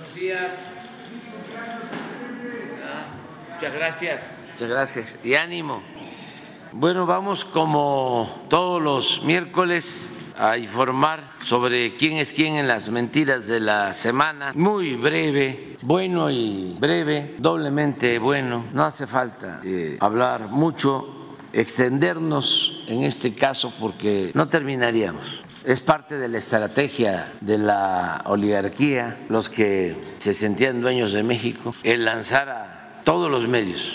[0.00, 0.52] Buenos días.
[3.52, 4.32] Muchas gracias.
[4.52, 5.16] Muchas gracias.
[5.22, 5.82] Y ánimo.
[6.72, 13.46] Bueno, vamos como todos los miércoles a informar sobre quién es quién en las mentiras
[13.46, 14.52] de la semana.
[14.54, 18.64] Muy breve, bueno y breve, doblemente bueno.
[18.72, 25.42] No hace falta eh, hablar mucho, extendernos en este caso porque no terminaríamos.
[25.64, 31.74] Es parte de la estrategia de la oligarquía, los que se sentían dueños de México,
[31.82, 33.94] el lanzar a todos los medios,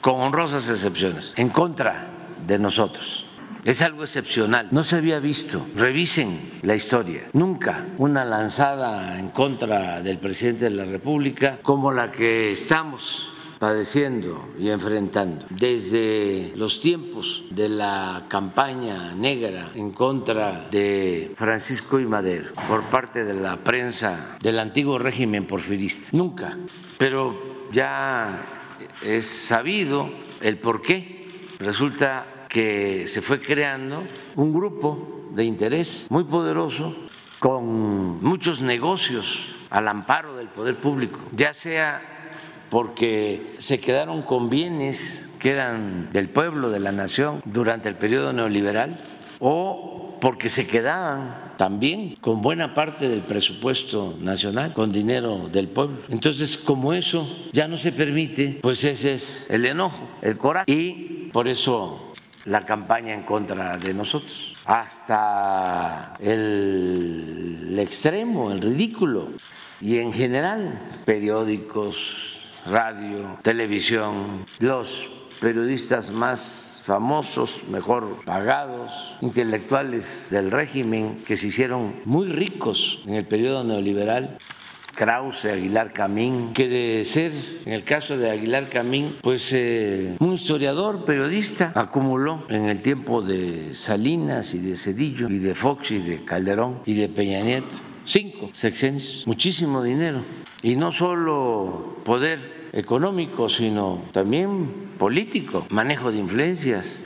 [0.00, 2.08] con honrosas excepciones, en contra
[2.46, 3.26] de nosotros.
[3.64, 5.64] Es algo excepcional, no se había visto.
[5.76, 7.28] Revisen la historia.
[7.32, 13.31] Nunca una lanzada en contra del presidente de la República como la que estamos
[13.62, 22.06] padeciendo y enfrentando desde los tiempos de la campaña negra en contra de Francisco y
[22.06, 26.10] Madero por parte de la prensa del antiguo régimen porfirista.
[26.12, 26.58] Nunca,
[26.98, 28.44] pero ya
[29.00, 30.10] es sabido
[30.40, 31.46] el por qué.
[31.60, 34.02] Resulta que se fue creando
[34.34, 36.96] un grupo de interés muy poderoso
[37.38, 42.12] con muchos negocios al amparo del poder público, ya sea
[42.72, 48.32] porque se quedaron con bienes que eran del pueblo, de la nación, durante el periodo
[48.32, 48.98] neoliberal,
[49.40, 55.98] o porque se quedaban también con buena parte del presupuesto nacional, con dinero del pueblo.
[56.08, 60.72] Entonces, como eso ya no se permite, pues ese es el enojo, el coraje.
[60.72, 62.14] Y por eso
[62.46, 69.28] la campaña en contra de nosotros, hasta el, extremo, el ridículo.
[69.82, 72.31] Y en general, periódicos,
[72.66, 82.28] radio, televisión, los periodistas más famosos, mejor pagados, intelectuales del régimen que se hicieron muy
[82.28, 84.38] ricos en el periodo neoliberal,
[84.94, 87.32] Krause, Aguilar Camín, que de ser,
[87.64, 93.22] en el caso de Aguilar Camín, pues eh, un historiador, periodista, acumuló en el tiempo
[93.22, 97.70] de Salinas y de Cedillo y de Fox y de Calderón y de Peña Nieto,
[98.04, 100.20] cinco sexenios, muchísimo dinero.
[100.62, 106.96] Y no solo poder económico, sino también político, manejo de influencias.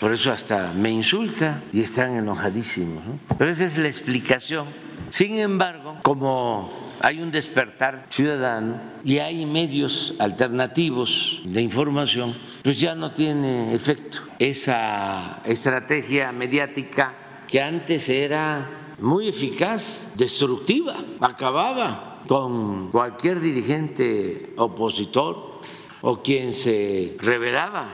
[0.00, 3.02] Por eso hasta me insulta y están enojadísimos.
[3.38, 4.66] Pero esa es la explicación.
[5.10, 6.70] Sin embargo, como
[7.00, 14.20] hay un despertar ciudadano y hay medios alternativos de información, pues ya no tiene efecto
[14.38, 17.14] esa estrategia mediática
[17.46, 18.68] que antes era
[18.98, 25.60] muy eficaz, destructiva, acababa con cualquier dirigente opositor
[26.02, 27.88] o quien se rebelaba,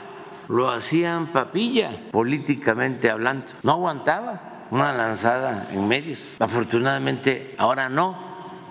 [0.49, 6.31] lo hacían papilla políticamente hablando, no aguantaba una lanzada en medios.
[6.39, 8.17] Afortunadamente ahora no,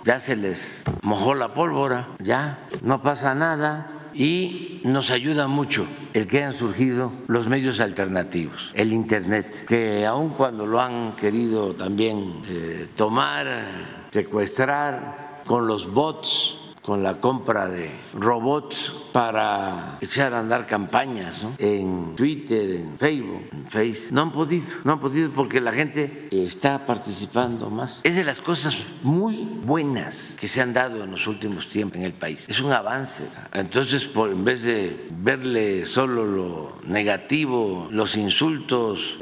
[0.04, 6.28] ya se les mojó la pólvora, ya no pasa nada y nos ayuda mucho el
[6.28, 12.42] que hayan surgido los medios alternativos, el Internet, que aun cuando lo han querido también
[12.50, 20.66] eh, tomar, secuestrar con los bots, con la compra de robots para echar a andar
[20.66, 24.14] campañas en Twitter, en Facebook, en Face.
[24.14, 28.00] No han podido, no han podido porque la gente está participando más.
[28.06, 32.04] Es de las cosas muy buenas que se han dado en los últimos tiempos en
[32.04, 32.46] el país.
[32.48, 33.28] Es un avance.
[33.52, 39.18] Entonces, por, en vez de verle solo lo negativo, los insultos,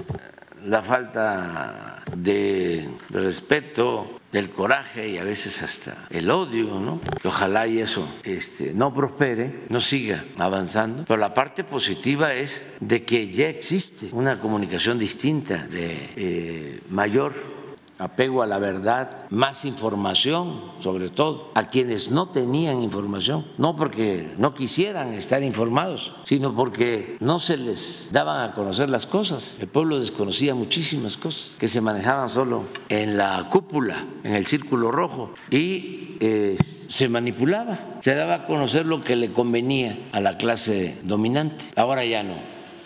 [0.66, 7.02] la falta de respeto, el coraje y a veces hasta el odio, ¿no?
[7.24, 11.06] Ojalá y eso este, no prospere, no siga avanzando.
[11.08, 17.59] Pero la parte positiva es de que ya existe una comunicación distinta, de eh, mayor
[18.00, 24.34] apego a la verdad, más información, sobre todo, a quienes no tenían información, no porque
[24.38, 29.58] no quisieran estar informados, sino porque no se les daban a conocer las cosas.
[29.60, 34.92] El pueblo desconocía muchísimas cosas que se manejaban solo en la cúpula, en el círculo
[34.92, 36.58] rojo, y eh,
[36.88, 41.66] se manipulaba, se daba a conocer lo que le convenía a la clase dominante.
[41.76, 42.36] Ahora ya no.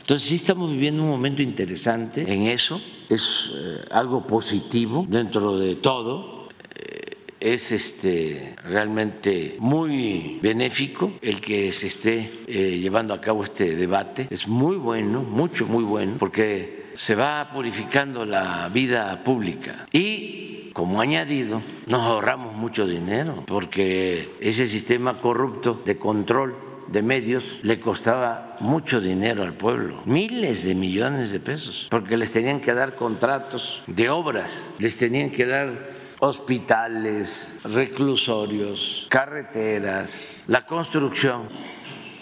[0.01, 2.81] Entonces sí estamos viviendo un momento interesante en eso
[3.13, 11.71] es eh, algo positivo dentro de todo eh, es este, realmente muy benéfico el que
[11.71, 14.27] se esté eh, llevando a cabo este debate.
[14.29, 19.85] Es muy bueno, mucho, muy bueno, porque se va purificando la vida pública.
[19.91, 27.59] Y como añadido, nos ahorramos mucho dinero, porque ese sistema corrupto de control de medios
[27.63, 32.71] le costaba mucho dinero al pueblo, miles de millones de pesos, porque les tenían que
[32.73, 41.49] dar contratos de obras, les tenían que dar hospitales, reclusorios, carreteras, la construcción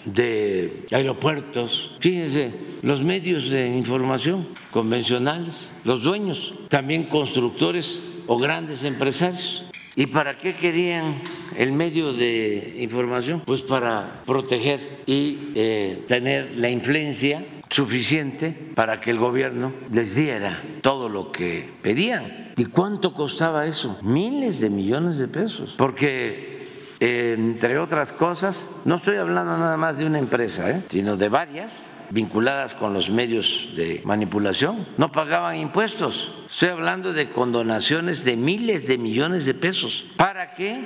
[0.06, 1.94] de aeropuertos.
[2.00, 9.66] Fíjense, los medios de información convencionales, los dueños, también constructores o grandes empresarios.
[9.94, 11.20] ¿Y para qué querían
[11.56, 13.42] el medio de información?
[13.44, 20.62] Pues para proteger y eh, tener la influencia suficiente para que el gobierno les diera
[20.80, 22.52] todo lo que pedían.
[22.56, 23.98] ¿Y cuánto costaba eso?
[24.02, 25.74] Miles de millones de pesos.
[25.76, 26.52] Porque
[27.00, 30.82] entre otras cosas, no estoy hablando nada más de una empresa, ¿eh?
[30.88, 36.30] sino de varias vinculadas con los medios de manipulación, no pagaban impuestos.
[36.46, 40.84] Estoy hablando de condonaciones de miles de millones de pesos para que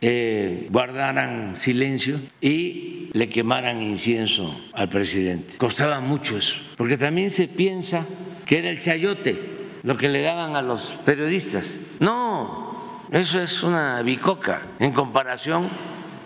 [0.00, 5.56] eh, guardaran silencio y le quemaran incienso al presidente.
[5.56, 8.04] Costaba mucho eso, porque también se piensa
[8.44, 9.54] que era el chayote
[9.84, 11.78] lo que le daban a los periodistas.
[12.00, 15.68] No, eso es una bicoca en comparación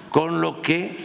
[0.08, 0.96] con lo que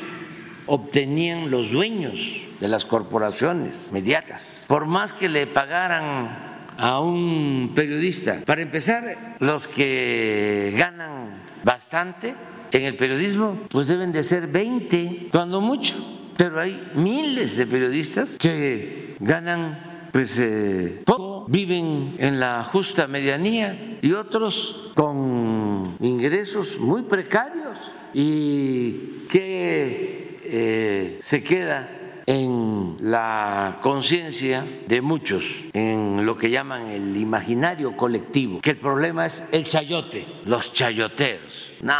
[0.67, 4.66] obtenían los dueños de las corporaciones mediáticas.
[4.68, 12.36] Por más que le pagaran a un periodista, para empezar, los que ganan bastante
[12.72, 15.96] en el periodismo, pues deben de ser 20, cuando mucho.
[16.38, 23.98] Pero hay miles de periodistas que ganan pues eh, poco, viven en la justa medianía
[24.02, 31.90] y otros con ingresos muy precarios y que eh, se queda
[32.27, 39.25] en la conciencia de muchos, en lo que llaman el imaginario colectivo, que el problema
[39.25, 41.72] es el chayote, los chayoteros.
[41.81, 41.94] No,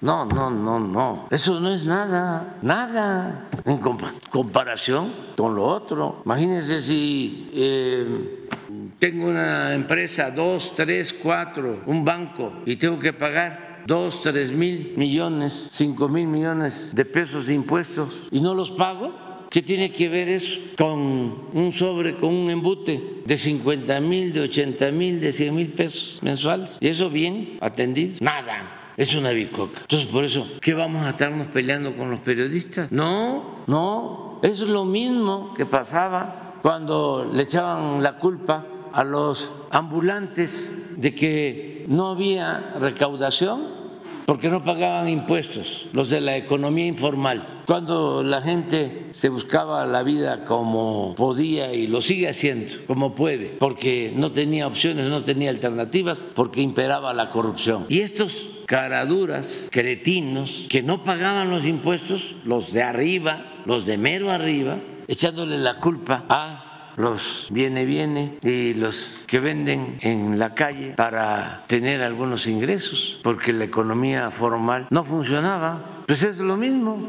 [0.00, 1.28] no, no, no, no.
[1.30, 3.78] Eso no es nada, nada en
[4.30, 6.22] comparación con lo otro.
[6.24, 8.48] Imagínense si eh,
[8.98, 14.94] tengo una empresa, dos, tres, cuatro, un banco y tengo que pagar dos, tres mil
[14.96, 19.29] millones, cinco mil millones de pesos de impuestos y no los pago.
[19.50, 24.42] ¿Qué tiene que ver eso con un sobre, con un embute de 50 mil, de
[24.42, 26.78] 80 mil, de 100 mil pesos mensuales?
[26.78, 28.14] ¿Y eso bien atendido?
[28.20, 28.94] Nada.
[28.96, 29.80] Es una bicoca.
[29.80, 32.92] Entonces, por eso, ¿qué vamos a estarnos peleando con los periodistas?
[32.92, 34.38] No, no.
[34.44, 41.84] Es lo mismo que pasaba cuando le echaban la culpa a los ambulantes de que
[41.88, 43.79] no había recaudación
[44.30, 47.64] porque no pagaban impuestos, los de la economía informal.
[47.66, 53.48] Cuando la gente se buscaba la vida como podía y lo sigue haciendo, como puede,
[53.48, 57.86] porque no tenía opciones, no tenía alternativas, porque imperaba la corrupción.
[57.88, 64.30] Y estos caraduras, cretinos, que no pagaban los impuestos, los de arriba, los de mero
[64.30, 70.94] arriba, echándole la culpa a los viene viene y los que venden en la calle
[70.96, 76.04] para tener algunos ingresos, porque la economía formal no funcionaba.
[76.06, 77.08] Pues es lo mismo.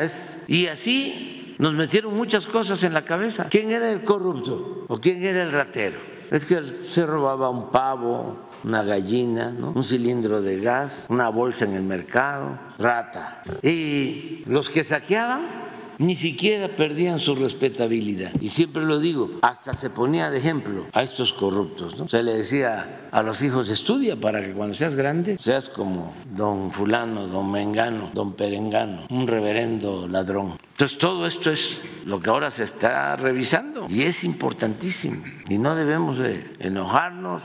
[0.00, 3.48] es, y así nos metieron muchas cosas en la cabeza.
[3.50, 5.98] ¿Quién era el corrupto o quién era el ratero?
[6.30, 11.74] Es que se robaba un pavo, una gallina, un cilindro de gas, una bolsa en
[11.74, 13.42] el mercado, rata.
[13.62, 15.57] Y los que saqueaban
[15.98, 18.32] ni siquiera perdían su respetabilidad.
[18.40, 21.98] Y siempre lo digo, hasta se ponía de ejemplo a estos corruptos.
[21.98, 22.08] ¿no?
[22.08, 26.72] Se le decía a los hijos, estudia para que cuando seas grande seas como don
[26.72, 30.58] fulano, don mengano, don perengano, un reverendo ladrón.
[30.72, 35.22] Entonces todo esto es lo que ahora se está revisando y es importantísimo.
[35.48, 37.42] Y no debemos de enojarnos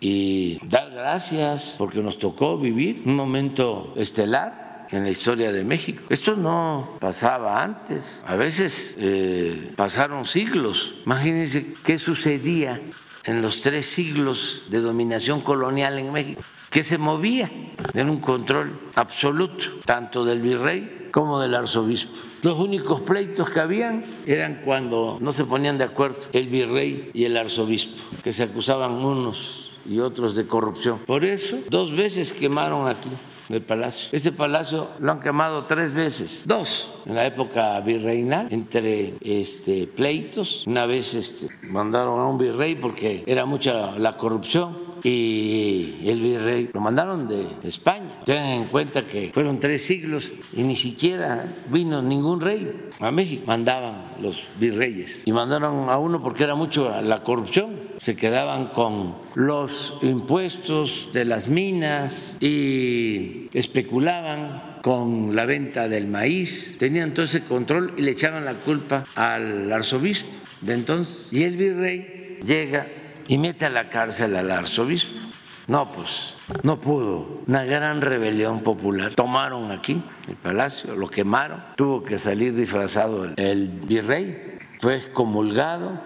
[0.00, 6.04] y dar gracias porque nos tocó vivir un momento estelar en la historia de México.
[6.08, 8.22] Esto no pasaba antes.
[8.26, 10.94] A veces eh, pasaron siglos.
[11.04, 12.80] Imagínense qué sucedía
[13.24, 17.50] en los tres siglos de dominación colonial en México, que se movía
[17.94, 22.14] en un control absoluto, tanto del virrey como del arzobispo.
[22.42, 27.24] Los únicos pleitos que habían eran cuando no se ponían de acuerdo el virrey y
[27.24, 30.98] el arzobispo, que se acusaban unos y otros de corrupción.
[31.06, 33.10] Por eso, dos veces quemaron aquí
[33.48, 34.08] del palacio.
[34.12, 40.64] Este palacio lo han quemado tres veces, dos en la época virreinal, entre este, pleitos.
[40.66, 46.70] Una vez este, mandaron a un virrey porque era mucha la corrupción y el virrey
[46.72, 48.20] lo mandaron de, España.
[48.24, 53.44] Tengan en cuenta que fueron tres siglos y ni siquiera vino ningún rey a México.
[53.46, 57.86] Mandaban los virreyes y mandaron a uno porque era mucho la corrupción.
[57.98, 66.76] Se quedaban con los impuestos de las minas y especulaban con la venta del maíz.
[66.78, 70.28] Tenían todo ese control y le echaban la culpa al arzobispo
[70.60, 71.32] de entonces.
[71.32, 72.86] Y el virrey llega
[73.28, 75.25] y mete a la cárcel al arzobispo
[75.68, 77.42] No, pues no pudo.
[77.46, 79.14] Una gran rebelión popular.
[79.14, 81.62] Tomaron aquí el palacio, lo quemaron.
[81.76, 84.58] Tuvo que salir disfrazado el, virrey.
[84.80, 85.98] Fue excomulgado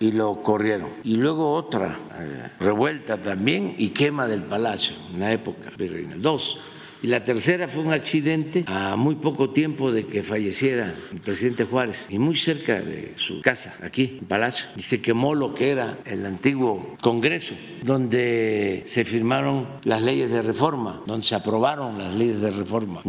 [0.00, 0.90] y lo corrieron.
[1.04, 6.20] Y luego otra eh, revuelta también y quema del palacio en la época virreinal.
[6.20, 6.58] Dos
[7.02, 11.64] y la tercera fue un accidente a muy poco tiempo de que falleciera el presidente
[11.64, 14.66] Juárez y muy cerca de su casa, aquí en Palacio.
[14.76, 21.02] Se quemó lo que era el antiguo Congreso, donde se firmaron las leyes de reforma,
[21.06, 23.00] donde se aprobaron las leyes de reforma,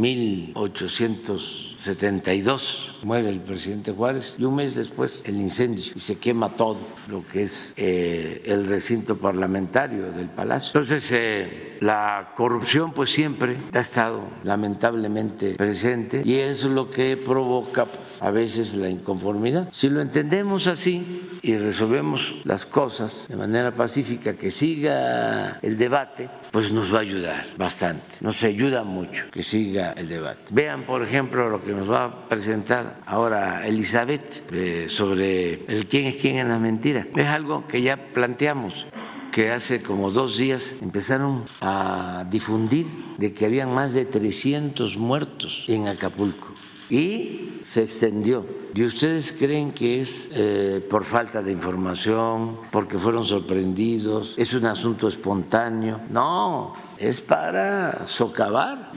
[1.82, 6.78] 1872 muere el presidente Juárez y un mes después el incendio y se quema todo
[7.10, 10.70] lo que es eh, el recinto parlamentario del palacio.
[10.76, 17.88] Entonces, eh, la corrupción pues siempre ha estado lamentablemente presente y es lo que provoca
[18.22, 19.68] a veces la inconformidad.
[19.72, 26.30] Si lo entendemos así y resolvemos las cosas de manera pacífica, que siga el debate,
[26.52, 30.44] pues nos va a ayudar bastante, nos ayuda mucho que siga el debate.
[30.52, 36.06] Vean, por ejemplo, lo que nos va a presentar ahora Elizabeth eh, sobre el quién
[36.06, 37.08] es quién en la mentira.
[37.16, 38.86] Es algo que ya planteamos
[39.32, 42.86] que hace como dos días empezaron a difundir
[43.18, 46.51] de que habían más de 300 muertos en Acapulco
[46.92, 48.46] y se extendió.
[48.76, 54.66] ¿Y ustedes creen que es eh, por falta de información, porque fueron sorprendidos, es un
[54.66, 56.02] asunto espontáneo?
[56.10, 58.92] No, es para socavar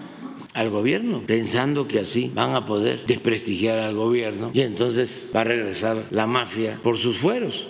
[0.54, 5.44] al gobierno, pensando que así van a poder desprestigiar al gobierno y entonces va a
[5.44, 7.68] regresar la mafia por sus fueros.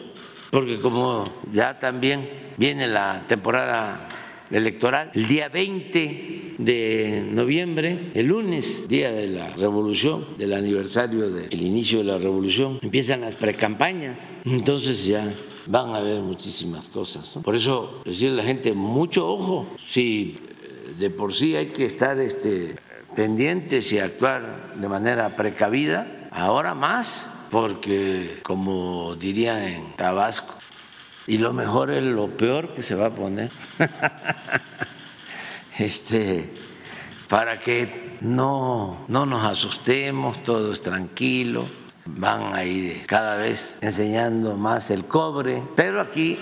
[0.51, 4.09] Porque como ya también viene la temporada
[4.51, 11.63] electoral, el día 20 de noviembre, el lunes, día de la revolución, del aniversario del
[11.63, 14.37] inicio de la revolución, empiezan las precampañas.
[14.45, 15.35] Entonces ya
[15.67, 17.39] van a haber muchísimas cosas.
[17.43, 20.39] Por eso decirle a la gente, mucho ojo, si
[20.99, 22.77] de por sí hay que estar este,
[23.15, 30.55] pendientes y actuar de manera precavida, ahora más, porque como diría en Tabasco,
[31.27, 33.51] y lo mejor es lo peor que se va a poner.
[35.79, 36.53] este,
[37.29, 41.67] para que no, no nos asustemos, todo es tranquilo.
[42.07, 46.39] Van a ir cada vez enseñando más el cobre, pero aquí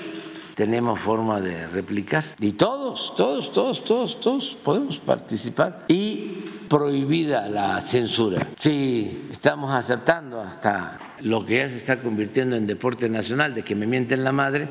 [0.54, 2.24] tenemos forma de replicar.
[2.40, 5.84] Y todos, todos, todos, todos, todos podemos participar.
[5.86, 8.48] Y prohibida la censura.
[8.56, 13.74] Si estamos aceptando hasta lo que ya se está convirtiendo en deporte nacional, de que
[13.74, 14.68] me mienten la madre,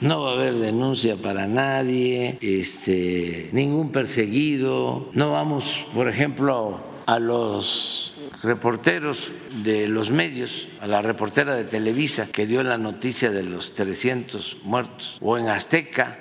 [0.00, 5.08] no va a haber denuncia para nadie, este, ningún perseguido.
[5.12, 9.32] No vamos, por ejemplo, a los reporteros
[9.64, 14.58] de los medios, a la reportera de Televisa que dio la noticia de los 300
[14.64, 16.18] muertos, o en Azteca,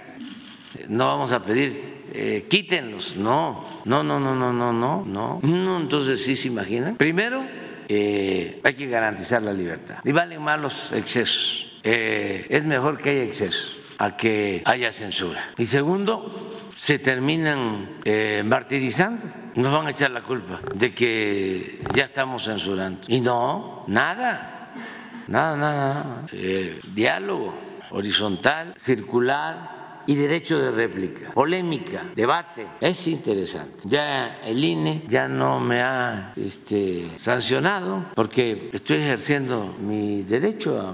[0.88, 3.16] no vamos a pedir eh, quítenlos.
[3.18, 5.78] No, no, no, no, no, no, no, no.
[5.78, 6.96] Entonces sí se imaginan.
[6.96, 7.44] Primero,
[7.88, 9.98] eh, hay que garantizar la libertad.
[10.04, 11.80] Y valen más los excesos.
[11.84, 15.52] Eh, es mejor que haya excesos a que haya censura.
[15.58, 18.02] Y segundo, se terminan
[18.46, 19.26] martirizando.
[19.56, 23.02] Nos van a echar la culpa de que ya estamos censurando.
[23.08, 24.74] Y no, nada,
[25.28, 26.28] nada, nada.
[26.94, 27.54] diálogo
[27.92, 29.75] horizontal, circular,
[30.08, 32.68] y derecho de réplica, polémica, debate.
[32.80, 33.78] Es interesante.
[33.86, 40.94] Ya el INE ya no me ha este, sancionado porque estoy ejerciendo mi derecho a,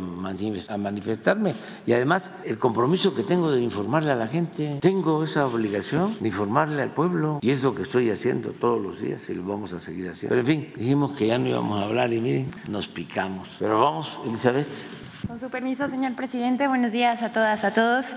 [0.78, 4.80] manifestarme y además el compromiso que tengo de informarle a la gente.
[4.82, 9.00] Tengo esa obligación de informarle al pueblo y es lo que estoy haciendo todos los
[9.00, 10.36] días y lo vamos a seguir haciendo.
[10.36, 13.58] Pero en fin, dijimos que ya no íbamos a hablar y miren, nos picamos.
[13.60, 14.68] Pero vamos, Elizabeth.
[15.28, 18.16] Con su permiso, señor presidente, buenos días a todas, a todos.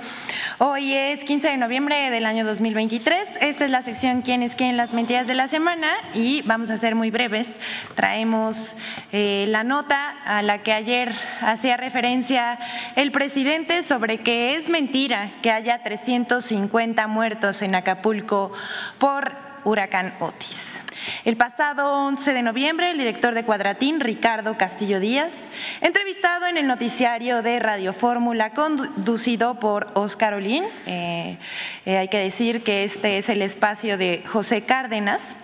[0.58, 3.42] Hoy es 15 de noviembre del año 2023.
[3.42, 4.76] Esta es la sección ¿Quién es quién?
[4.76, 7.58] Las mentiras de la semana y vamos a ser muy breves.
[7.94, 8.74] Traemos
[9.12, 12.58] eh, la nota a la que ayer hacía referencia
[12.96, 18.52] el presidente sobre que es mentira que haya 350 muertos en Acapulco
[18.98, 20.82] por huracán Otis.
[21.24, 25.48] El pasado 11 de noviembre, el director de Cuadratín, Ricardo Castillo Díaz,
[25.80, 31.38] entrevistado en el noticiario de Radio Fórmula conducido por Oscar Olín, eh,
[31.84, 35.36] eh, hay que decir que este es el espacio de José Cárdenas,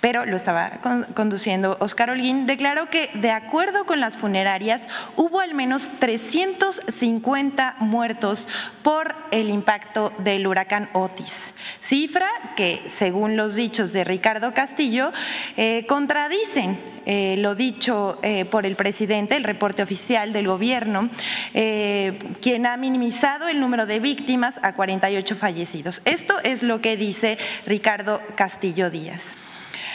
[0.00, 0.80] pero lo estaba
[1.14, 8.48] conduciendo Oscar Holguín, declaró que de acuerdo con las funerarias hubo al menos 350 muertos
[8.82, 15.12] por el impacto del huracán Otis, cifra que según los dichos de Ricardo Castillo
[15.56, 21.10] eh, contradicen eh, lo dicho eh, por el presidente, el reporte oficial del gobierno,
[21.52, 26.02] quien ha minimizado el número de víctimas a 48 fallecidos.
[26.04, 29.36] Esto es lo que dice Ricardo Castillo Díaz.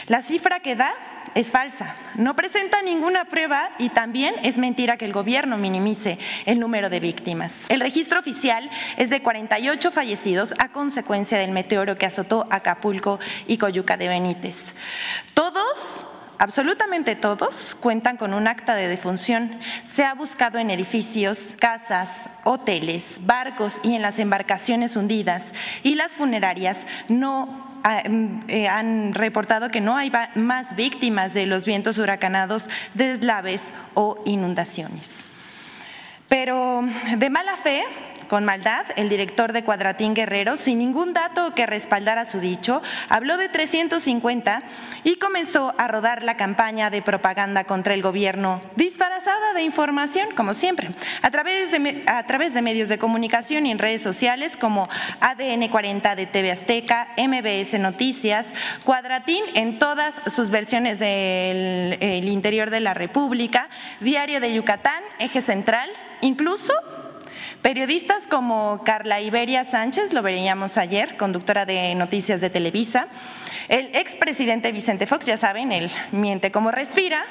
[0.06, 0.94] La cifra que da
[1.34, 6.58] es falsa, no presenta ninguna prueba y también es mentira que el gobierno minimice el
[6.58, 7.66] número de víctimas.
[7.68, 13.58] El registro oficial es de 48 fallecidos a consecuencia del meteoro que azotó Acapulco y
[13.58, 14.74] Coyuca de Benítez.
[15.34, 16.06] Todos
[16.38, 19.58] Absolutamente todos cuentan con un acta de defunción.
[19.84, 26.14] Se ha buscado en edificios, casas, hoteles, barcos y en las embarcaciones hundidas y las
[26.14, 34.22] funerarias no han reportado que no hay más víctimas de los vientos huracanados, deslaves o
[34.24, 35.24] inundaciones.
[36.28, 36.82] Pero
[37.16, 37.84] de mala fe,
[38.26, 43.36] con maldad, el director de Cuadratín Guerrero, sin ningún dato que respaldara su dicho, habló
[43.36, 44.62] de 350
[45.04, 50.54] y comenzó a rodar la campaña de propaganda contra el gobierno, disfrazada de información, como
[50.54, 50.90] siempre,
[51.22, 54.88] a través de, a través de medios de comunicación y en redes sociales como
[55.20, 58.52] ADN 40 de TV Azteca, MBS Noticias,
[58.84, 63.68] Cuadratín en todas sus versiones del interior de la República,
[64.00, 66.72] Diario de Yucatán, Eje Central, incluso
[67.62, 73.08] Periodistas como Carla Iberia Sánchez, lo veríamos ayer, conductora de Noticias de Televisa,
[73.68, 77.24] el expresidente Vicente Fox, ya saben, él miente como respira,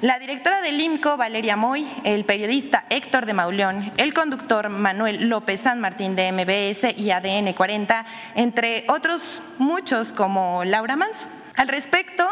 [0.00, 5.60] la directora del IMCO, Valeria Moy, el periodista Héctor de Mauleón, el conductor Manuel López
[5.60, 11.26] San Martín de MBS y ADN 40, entre otros muchos como Laura Manso.
[11.54, 12.28] Al respecto,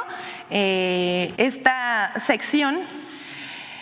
[0.51, 2.81] eh, esta sección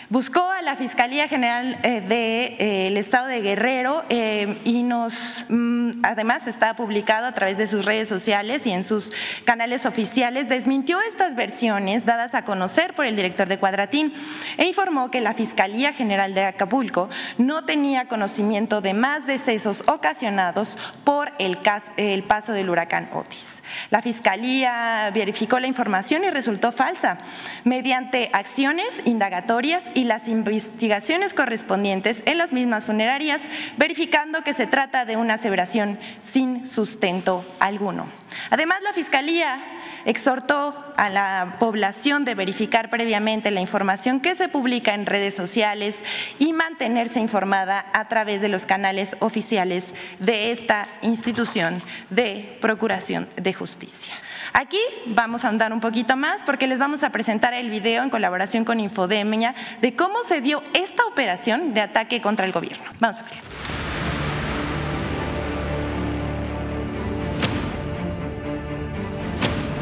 [0.09, 5.45] buscó a la Fiscalía General del eh, de, eh, Estado de Guerrero eh, y nos,
[5.49, 9.11] mm, además está publicado a través de sus redes sociales y en sus
[9.45, 14.13] canales oficiales, desmintió estas versiones dadas a conocer por el director de Cuadratín
[14.57, 20.77] e informó que la Fiscalía General de Acapulco no tenía conocimiento de más decesos ocasionados
[21.03, 23.62] por el paso del huracán Otis.
[23.89, 27.19] La Fiscalía verificó la información y resultó falsa
[27.63, 33.41] mediante acciones indagatorias y las investigaciones correspondientes en las mismas funerarias,
[33.77, 38.07] verificando que se trata de una aseveración sin sustento alguno.
[38.49, 39.63] Además, la Fiscalía
[40.05, 46.03] exhortó a la población de verificar previamente la información que se publica en redes sociales
[46.39, 53.53] y mantenerse informada a través de los canales oficiales de esta institución de Procuración de
[53.53, 54.13] Justicia.
[54.53, 58.09] Aquí vamos a andar un poquito más porque les vamos a presentar el video en
[58.09, 62.85] colaboración con Infodemia de cómo se dio esta operación de ataque contra el gobierno.
[62.99, 63.82] Vamos a ver.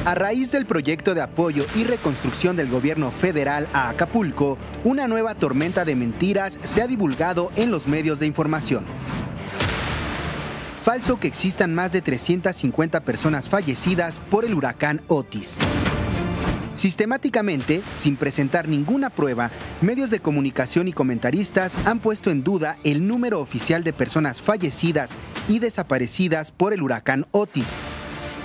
[0.05, 5.35] A raíz del proyecto de apoyo y reconstrucción del gobierno federal a Acapulco, una nueva
[5.35, 8.85] tormenta de mentiras se ha divulgado en los medios de información
[10.81, 15.57] falso que existan más de 350 personas fallecidas por el huracán Otis.
[16.75, 23.07] Sistemáticamente, sin presentar ninguna prueba, medios de comunicación y comentaristas han puesto en duda el
[23.07, 25.11] número oficial de personas fallecidas
[25.47, 27.77] y desaparecidas por el huracán Otis.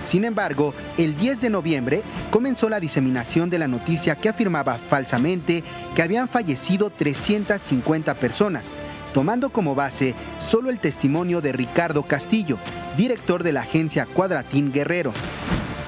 [0.07, 5.65] Sin embargo, el 10 de noviembre comenzó la diseminación de la noticia que afirmaba falsamente
[5.97, 8.73] que habían fallecido 350 personas,
[9.13, 12.57] tomando como base solo el testimonio de Ricardo Castillo,
[12.97, 15.13] director de la agencia Cuadratín Guerrero.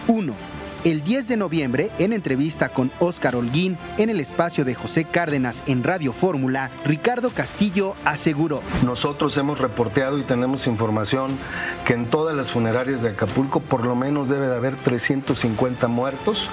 [0.08, 0.57] 1.
[0.84, 5.64] El 10 de noviembre, en entrevista con Óscar Holguín en el espacio de José Cárdenas
[5.66, 8.62] en Radio Fórmula, Ricardo Castillo aseguró.
[8.84, 11.36] Nosotros hemos reporteado y tenemos información
[11.84, 16.48] que en todas las funerarias de Acapulco por lo menos debe de haber 350 muertos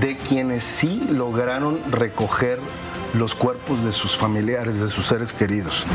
[0.00, 2.58] de quienes sí lograron recoger
[3.14, 5.86] los cuerpos de sus familiares, de sus seres queridos.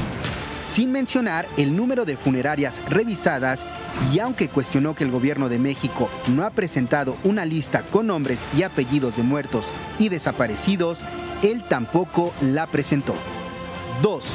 [0.73, 3.65] Sin mencionar el número de funerarias revisadas
[4.13, 8.45] y aunque cuestionó que el gobierno de México no ha presentado una lista con nombres
[8.58, 10.99] y apellidos de muertos y desaparecidos,
[11.43, 13.15] él tampoco la presentó.
[14.01, 14.25] 2.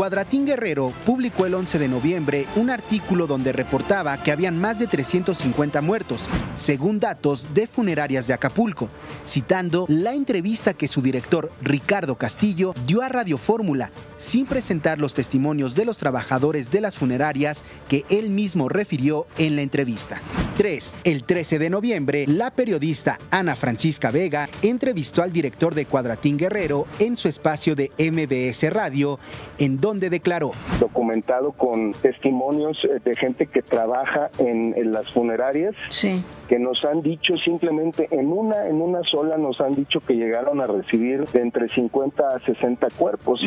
[0.00, 4.86] Cuadratín Guerrero publicó el 11 de noviembre un artículo donde reportaba que habían más de
[4.86, 6.22] 350 muertos,
[6.54, 8.88] según datos de funerarias de Acapulco,
[9.26, 15.12] citando la entrevista que su director Ricardo Castillo dio a Radio Fórmula, sin presentar los
[15.12, 20.22] testimonios de los trabajadores de las funerarias que él mismo refirió en la entrevista.
[20.60, 20.94] 3.
[21.04, 26.86] El 13 de noviembre, la periodista Ana Francisca Vega entrevistó al director de Cuadratín Guerrero
[26.98, 29.18] en su espacio de MBS Radio,
[29.56, 30.50] en donde declaró.
[30.78, 36.22] Documentado con testimonios eh, de gente que trabaja en, las funerarias, sí.
[36.46, 40.60] que nos han dicho simplemente en una, en una sola nos han dicho que llegaron
[40.60, 43.40] a recibir de entre 50 a 60 cuerpos.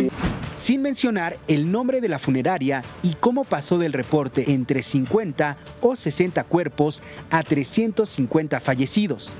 [0.56, 5.96] Sin mencionar el nombre de la funeraria y cómo pasó del reporte entre 50 o
[5.96, 9.32] 60 cuerpos a 350 fallecidos.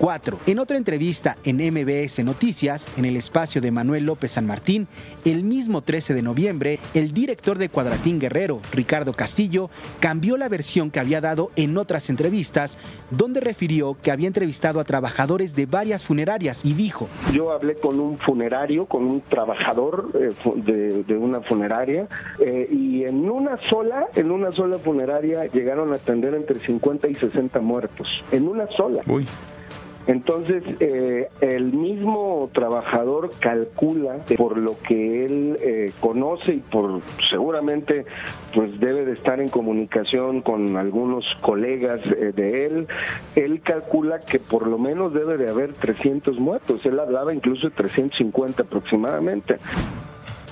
[0.00, 0.38] 4.
[0.46, 4.88] En otra entrevista en MBS Noticias, en el espacio de Manuel López San Martín,
[5.26, 9.68] el mismo 13 de noviembre, el director de Cuadratín Guerrero, Ricardo Castillo,
[10.00, 12.78] cambió la versión que había dado en otras entrevistas,
[13.10, 18.00] donde refirió que había entrevistado a trabajadores de varias funerarias y dijo: Yo hablé con
[18.00, 22.08] un funerario, con un trabajador eh, de, una funeraria,
[22.38, 27.14] eh, y en una sola, en una sola funeraria llegaron a atender entre 50 y
[27.16, 28.08] 60 muertos.
[28.32, 29.02] En una sola.
[29.06, 29.26] Uy.
[30.10, 38.04] Entonces, eh, el mismo trabajador calcula por lo que él eh, conoce y por seguramente
[38.52, 42.88] pues debe de estar en comunicación con algunos colegas eh, de él,
[43.36, 47.76] él calcula que por lo menos debe de haber 300 muertos, él hablaba incluso de
[47.76, 49.58] 350 aproximadamente.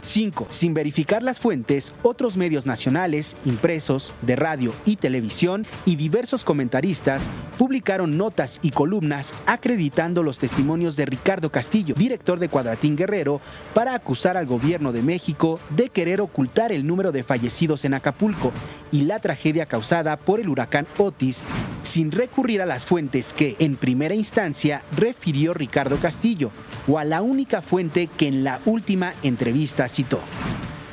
[0.09, 0.47] 5.
[0.49, 7.25] Sin verificar las fuentes, otros medios nacionales, impresos, de radio y televisión y diversos comentaristas
[7.59, 13.42] publicaron notas y columnas acreditando los testimonios de Ricardo Castillo, director de Cuadratín Guerrero,
[13.75, 18.53] para acusar al gobierno de México de querer ocultar el número de fallecidos en Acapulco
[18.90, 21.42] y la tragedia causada por el huracán Otis,
[21.83, 26.51] sin recurrir a las fuentes que, en primera instancia, refirió Ricardo Castillo,
[26.88, 30.20] o a la única fuente que en la última entrevista citó.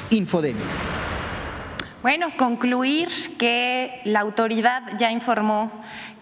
[0.09, 0.61] Infodemia.
[2.01, 5.71] Bueno, concluir que la autoridad ya informó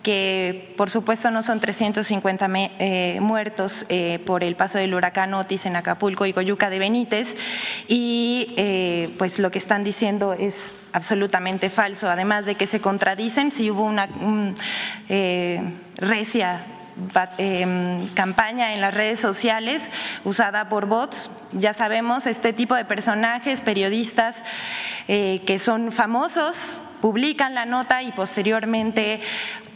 [0.02, 2.48] que por supuesto no son 350
[2.80, 7.36] eh, muertos eh, por el paso del huracán Otis en Acapulco y Coyuca de Benítez
[7.88, 13.52] y eh, pues lo que están diciendo es absolutamente falso, además de que se contradicen
[13.52, 14.08] si hubo una
[15.98, 16.66] recia
[17.38, 19.84] Em, campaña en las redes sociales
[20.24, 21.30] usada por bots.
[21.52, 24.44] Ya sabemos, este tipo de personajes, periodistas
[25.08, 29.22] eh, que son famosos, publican la nota y posteriormente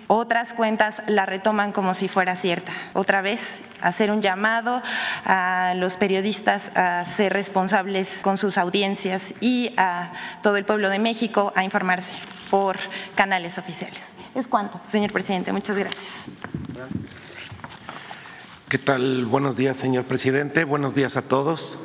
[0.08, 2.72] otras cuentas la retoman como si fuera cierta.
[2.94, 4.82] Otra vez, hacer un llamado
[5.26, 10.12] a los periodistas a ser responsables con sus audiencias y a
[10.44, 12.16] todo el pueblo de México a informarse
[12.50, 12.78] por
[13.16, 14.14] canales oficiales.
[14.36, 15.52] Es cuanto, señor presidente.
[15.52, 16.04] Muchas gracias.
[18.70, 19.26] ¿Qué tal?
[19.26, 20.66] Buenos días, señor presidente.
[20.66, 21.80] Buenos días a todos.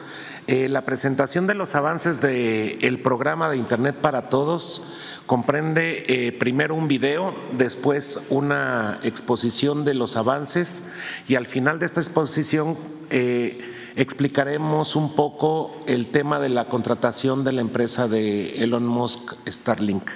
[0.48, 4.82] Eh, la presentación de los avances del programa de Internet para Todos
[5.26, 10.88] comprende eh, primero un video, después una exposición de los avances
[11.28, 12.76] y al final de esta exposición
[13.10, 13.60] eh,
[13.94, 20.10] explicaremos un poco el tema de la contratación de la empresa de Elon Musk Starlink.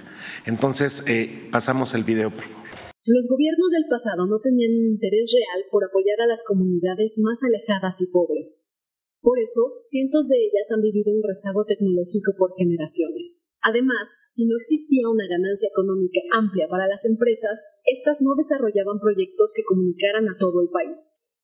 [0.47, 1.03] Entonces,
[1.51, 2.67] pasamos el video, por favor.
[3.07, 7.39] Los gobiernos del pasado no tenían un interés real por apoyar a las comunidades más
[7.43, 8.79] alejadas y pobres.
[9.23, 13.59] Por eso, cientos de ellas han vivido un rezago tecnológico por generaciones.
[13.63, 19.51] Además, si no existía una ganancia económica amplia para las empresas, éstas no desarrollaban proyectos
[19.55, 21.43] que comunicaran a todo el país.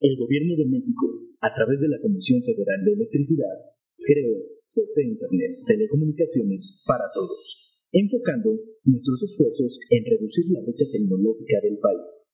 [0.00, 3.56] El gobierno de México, a través de la Comisión Federal de Electricidad,
[4.00, 4.32] creó
[4.64, 7.63] CFE Internet Telecomunicaciones para Todos
[7.94, 12.26] enfocando nuestros esfuerzos en reducir la brecha tecnológica del país.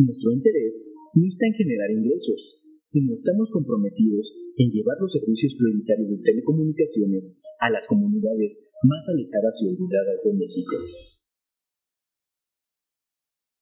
[0.00, 6.16] Nuestro interés no está en generar ingresos, sino estamos comprometidos en llevar los servicios prioritarios
[6.16, 10.76] de telecomunicaciones a las comunidades más alejadas y olvidadas de México.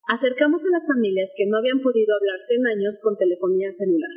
[0.09, 4.17] Acercamos a las familias que no habían podido hablarse en años con telefonía celular.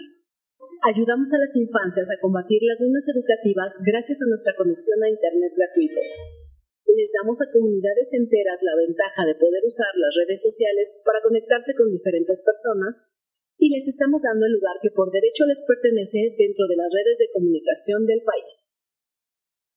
[0.88, 6.41] Ayudamos a las infancias a combatir lagunas educativas gracias a nuestra conexión a Internet gratuito
[6.96, 11.72] les damos a comunidades enteras la ventaja de poder usar las redes sociales para conectarse
[11.76, 13.22] con diferentes personas
[13.62, 17.18] y les estamos dando el lugar que por derecho les pertenece dentro de las redes
[17.22, 18.90] de comunicación del país.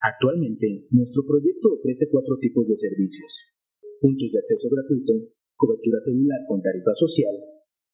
[0.00, 3.31] Actualmente, nuestro proyecto ofrece cuatro tipos de servicios.
[4.00, 7.37] Puntos de acceso gratuito, cobertura celular con tarifa social,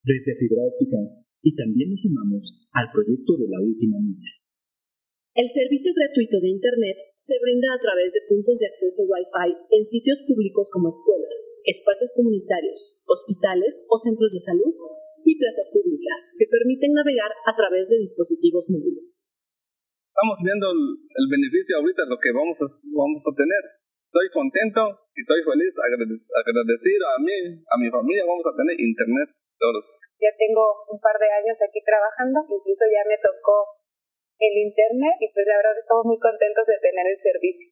[0.07, 0.99] red de fibra óptica
[1.43, 4.31] y también nos sumamos al proyecto de la última milla.
[5.35, 6.99] El servicio gratuito de Internet
[7.31, 12.11] se brinda a través de puntos de acceso Wi-Fi en sitios públicos como escuelas, espacios
[12.11, 14.75] comunitarios, hospitales o centros de salud
[15.23, 19.31] y plazas públicas que permiten navegar a través de dispositivos móviles.
[20.11, 22.67] Estamos viendo el, beneficio ahorita, lo que vamos a,
[22.99, 23.63] vamos a tener.
[24.11, 24.83] estoy contento
[25.15, 29.87] y estoy feliz, agradecido a mí, a mi familia, vamos a tener internet todos.
[30.19, 33.80] Ya tengo un par de años aquí trabajando, incluso ya me tocó
[34.41, 37.69] el internet y pues la verdad estamos muy contentos de tener el servicio.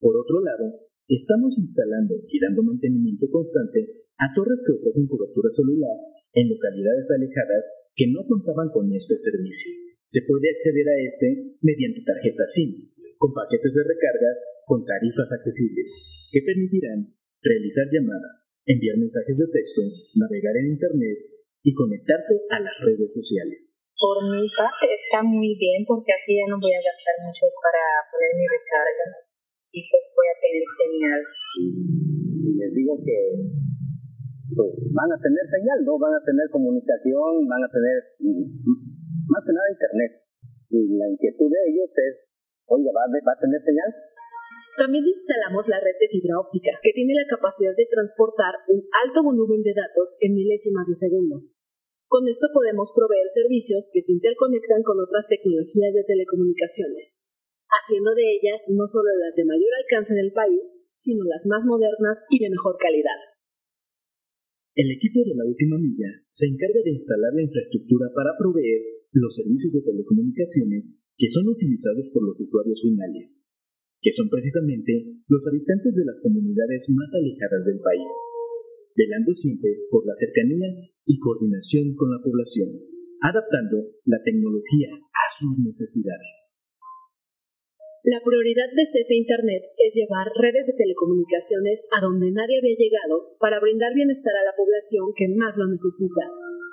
[0.00, 5.96] Por otro lado, estamos instalando y dando mantenimiento constante a torres que ofrecen cobertura celular
[6.32, 9.68] en localidades alejadas que no contaban con este servicio.
[10.08, 16.28] Se puede acceder a este mediante tarjeta SIM, con paquetes de recargas con tarifas accesibles,
[16.32, 19.82] que permitirán realizar llamadas, enviar mensajes de texto,
[20.16, 21.18] navegar en Internet
[21.62, 23.79] y conectarse a las redes sociales.
[24.00, 27.84] Por mi parte está muy bien porque así ya no voy a gastar mucho para
[28.08, 29.28] poner mi recarga
[29.76, 31.20] y pues voy a tener señal.
[31.60, 33.18] Y les digo que
[34.56, 36.00] pues van a tener señal, ¿no?
[36.00, 37.96] Van a tener comunicación, van a tener
[39.28, 40.12] más que nada internet.
[40.72, 42.14] Y la inquietud de ellos es,
[42.66, 43.90] oiga, ¿va, va a tener señal?
[44.80, 49.22] También instalamos la red de fibra óptica, que tiene la capacidad de transportar un alto
[49.22, 51.42] volumen de datos en milésimas de segundo.
[52.10, 57.30] Con esto podemos proveer servicios que se interconectan con otras tecnologías de telecomunicaciones,
[57.70, 62.26] haciendo de ellas no solo las de mayor alcance del país, sino las más modernas
[62.26, 63.14] y de mejor calidad.
[64.74, 69.30] El equipo de la última milla se encarga de instalar la infraestructura para proveer los
[69.30, 73.54] servicios de telecomunicaciones que son utilizados por los usuarios finales,
[74.02, 78.10] que son precisamente los habitantes de las comunidades más alejadas del país,
[79.00, 80.68] velando siempre por la cercanía
[81.08, 82.68] y coordinación con la población,
[83.24, 86.60] adaptando la tecnología a sus necesidades.
[88.04, 93.36] La prioridad de CFE Internet es llevar redes de telecomunicaciones a donde nadie había llegado
[93.40, 96.24] para brindar bienestar a la población que más lo necesita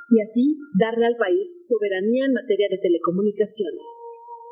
[0.08, 3.92] y así darle al país soberanía en materia de telecomunicaciones,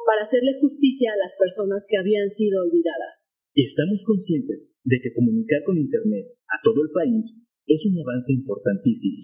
[0.03, 3.39] para hacerle justicia a las personas que habían sido olvidadas.
[3.55, 9.17] Estamos conscientes de que comunicar con Internet a todo el país es un avance importantísimo,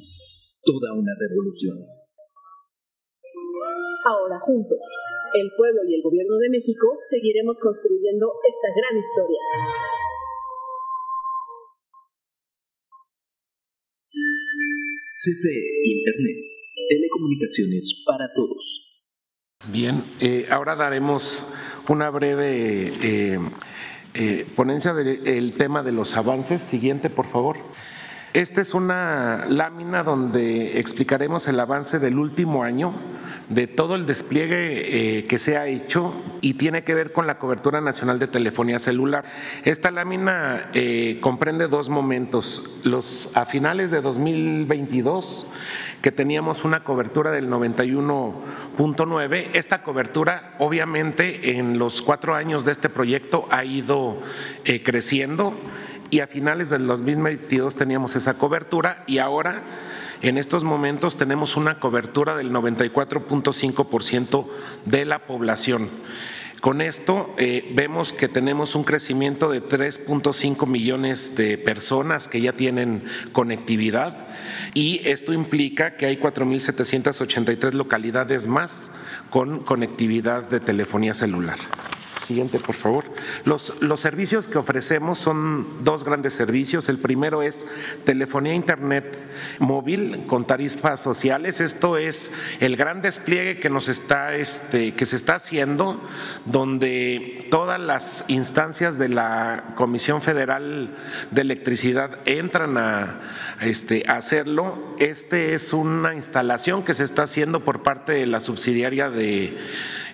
[0.63, 1.77] toda una revolución.
[4.03, 4.81] Ahora juntos,
[5.35, 9.39] el pueblo y el gobierno de México seguiremos construyendo esta gran historia.
[15.21, 16.37] CFE Internet,
[16.89, 19.05] telecomunicaciones para todos.
[19.71, 21.53] Bien, eh, ahora daremos
[21.87, 23.39] una breve eh,
[24.15, 26.63] eh, ponencia del tema de los avances.
[26.63, 27.57] Siguiente, por favor.
[28.33, 32.93] Esta es una lámina donde explicaremos el avance del último año
[33.49, 37.37] de todo el despliegue eh, que se ha hecho y tiene que ver con la
[37.37, 39.25] cobertura nacional de telefonía celular.
[39.65, 42.79] Esta lámina eh, comprende dos momentos.
[42.85, 45.47] Los, a finales de 2022,
[46.01, 52.87] que teníamos una cobertura del 91.9, esta cobertura obviamente en los cuatro años de este
[52.87, 54.21] proyecto ha ido
[54.63, 55.53] eh, creciendo
[56.11, 59.63] y a finales del 2022 teníamos esa cobertura y ahora
[60.21, 64.47] en estos momentos tenemos una cobertura del 94.5%
[64.85, 65.89] de la población.
[66.59, 72.53] Con esto eh, vemos que tenemos un crecimiento de 3.5 millones de personas que ya
[72.53, 74.27] tienen conectividad
[74.75, 78.91] y esto implica que hay 4.783 localidades más
[79.31, 81.57] con conectividad de telefonía celular.
[82.25, 83.05] Siguiente, por favor.
[83.45, 86.87] Los, los servicios que ofrecemos son dos grandes servicios.
[86.87, 87.65] El primero es
[88.03, 89.17] telefonía internet
[89.59, 91.59] móvil con tarifas sociales.
[91.59, 95.99] Esto es el gran despliegue que nos está, este, que se está haciendo,
[96.45, 100.95] donde todas las instancias de la Comisión Federal
[101.31, 103.21] de Electricidad entran a,
[103.61, 104.95] este, a hacerlo.
[104.99, 109.57] Este es una instalación que se está haciendo por parte de la subsidiaria de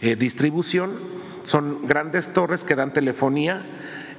[0.02, 3.66] eh, distribución son grandes torres que dan telefonía.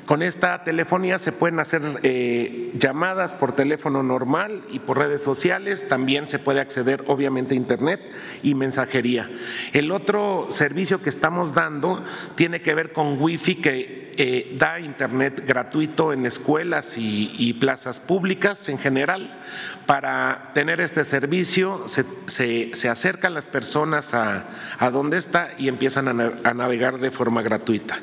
[0.08, 5.86] Con esta telefonía se pueden hacer eh, llamadas por teléfono normal y por redes sociales.
[5.86, 8.00] También se puede acceder, obviamente, a Internet
[8.42, 9.30] y mensajería.
[9.74, 12.02] El otro servicio que estamos dando
[12.36, 18.66] tiene que ver con Wi-Fi que eh, da Internet gratuito en escuelas y, plazas públicas
[18.70, 19.38] en general.
[19.84, 21.84] Para tener este servicio
[22.24, 28.00] se, acercan las personas a, a donde está y empiezan a navegar de forma gratuita.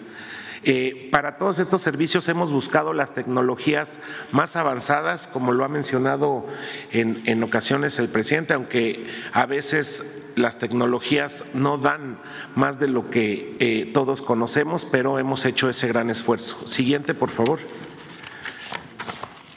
[0.67, 3.99] Eh, para todos estos servicios hemos buscado las tecnologías
[4.31, 6.47] más avanzadas, como lo ha mencionado
[6.91, 12.17] en, ocasiones el presidente, aunque a veces las tecnologías no dan
[12.55, 16.65] más de lo que eh, todos conocemos, pero hemos hecho ese gran esfuerzo.
[16.65, 17.59] Siguiente, por favor.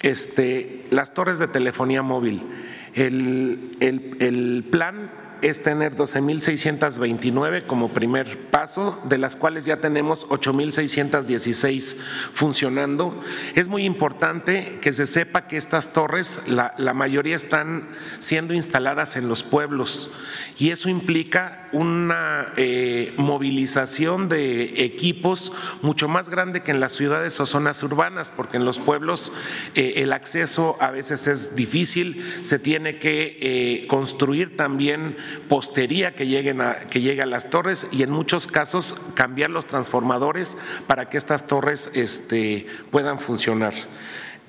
[0.03, 2.47] Este, las torres de telefonía móvil.
[2.95, 5.11] el, el plan
[5.43, 11.97] es tener 12.629 como primer paso de las cuales ya tenemos 8.616
[12.33, 13.23] funcionando.
[13.55, 19.17] Es muy importante que se sepa que estas torres, la, la mayoría están siendo instaladas
[19.17, 20.11] en los pueblos
[20.59, 25.53] y eso implica una eh, movilización de equipos
[25.83, 29.33] mucho más grande que en las ciudades o zonas urbanas, porque en los pueblos
[29.75, 35.17] eh, el acceso a veces es difícil, se tiene que eh, construir también
[35.49, 39.67] postería que, lleguen a, que llegue a las torres y en muchos casos cambiar los
[39.67, 43.75] transformadores para que estas torres este, puedan funcionar.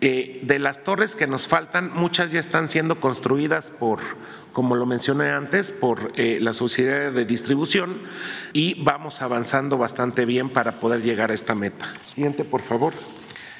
[0.02, 4.00] Eh, de las torres que nos faltan, muchas ya están siendo construidas por,
[4.54, 8.00] como lo mencioné antes, por eh, la sociedad de distribución
[8.54, 11.94] y vamos avanzando bastante bien para poder llegar a esta meta.
[12.08, 12.94] Siguiente, por favor.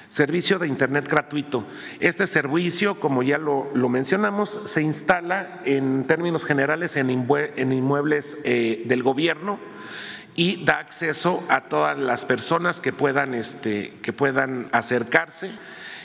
[0.08, 1.66] Servicio de Internet gratuito.
[2.00, 9.04] Este servicio, como ya lo, mencionamos, se instala en términos generales en, inmuebles eh, del
[9.04, 9.60] gobierno
[10.36, 15.52] y da acceso a todas las personas que puedan, este, que puedan acercarse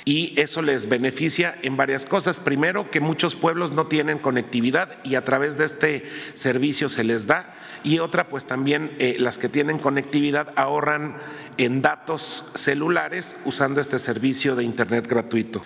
[0.04, 2.38] y eso les beneficia en varias cosas.
[2.40, 7.26] Primero, que muchos pueblos no tienen conectividad y a través de este servicio se les
[7.26, 7.54] da.
[7.84, 11.16] Y otra, pues también eh, las que tienen conectividad ahorran
[11.56, 15.62] en datos celulares usando este servicio de Internet gratuito.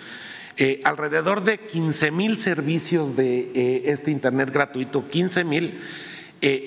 [0.55, 5.79] Eh, alrededor de 15 mil servicios de eh, este Internet gratuito, 15 mil,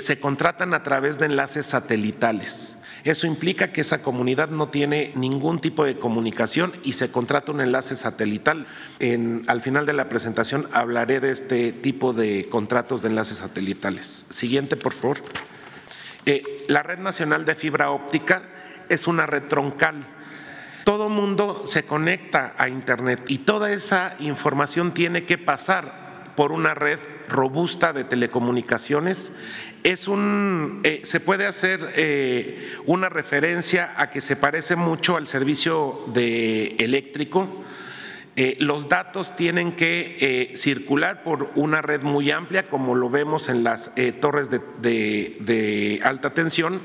[0.01, 2.77] se contratan a través de enlaces satelitales.
[3.05, 7.61] Eso implica que esa comunidad no tiene ningún tipo de comunicación y se contrata un
[7.61, 8.67] enlace satelital.
[9.49, 14.25] al final de la presentación hablaré de este tipo de contratos de enlaces satelitales.
[14.29, 15.19] Siguiente, por favor.
[16.27, 18.43] Eh, la Red Nacional de Fibra Óptica
[18.89, 20.07] es una red troncal.
[20.85, 26.75] Todo mundo se conecta a Internet y toda esa información tiene que pasar por una
[26.75, 29.33] red robusta de telecomunicaciones
[29.85, 35.27] es un, eh, se puede hacer eh, una referencia a que se parece mucho al
[35.27, 37.65] servicio de eléctrico.
[38.35, 43.63] Eh, los datos tienen que circular por una red muy amplia, como lo vemos en
[43.63, 46.81] las torres de, de alta tensión,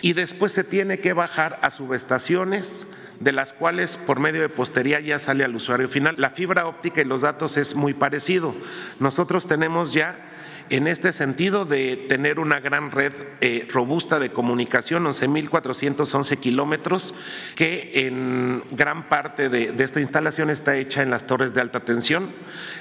[0.00, 2.86] y después se tiene que bajar a subestaciones,
[3.18, 6.14] de las cuales por medio de postería ya sale al usuario final.
[6.18, 8.54] La fibra óptica y los datos es muy parecido.
[9.00, 10.35] Nosotros tenemos ya
[10.70, 17.14] en este sentido de tener una gran red eh, robusta de comunicación, 11.411 kilómetros,
[17.54, 22.32] que en gran parte de, esta instalación está hecha en las torres de alta tensión.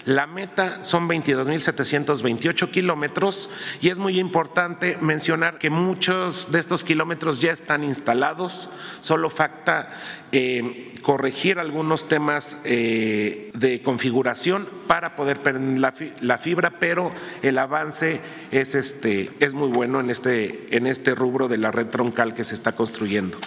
[0.06, 3.50] La meta son 22.728 kilómetros
[3.82, 8.70] y es muy importante mencionar que muchos de estos kilómetros ya están instalados,
[9.02, 9.92] solo falta
[10.38, 18.20] eh, corregir algunos temas eh, de configuración para poder prender la, fibra, pero el avance
[18.52, 22.44] es, este, es muy bueno en este, en este rubro de la red troncal que
[22.44, 23.38] se está construyendo.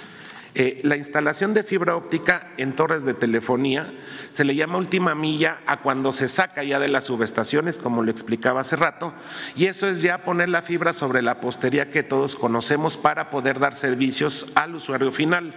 [0.54, 3.92] Eh, la instalación de fibra óptica en torres de telefonía
[4.30, 8.10] se le llama última milla a cuando se saca ya de las subestaciones, como lo
[8.10, 9.12] explicaba hace rato,
[9.56, 13.58] y eso es ya poner la fibra sobre la postería que todos conocemos para poder
[13.58, 15.54] dar servicios al usuario final.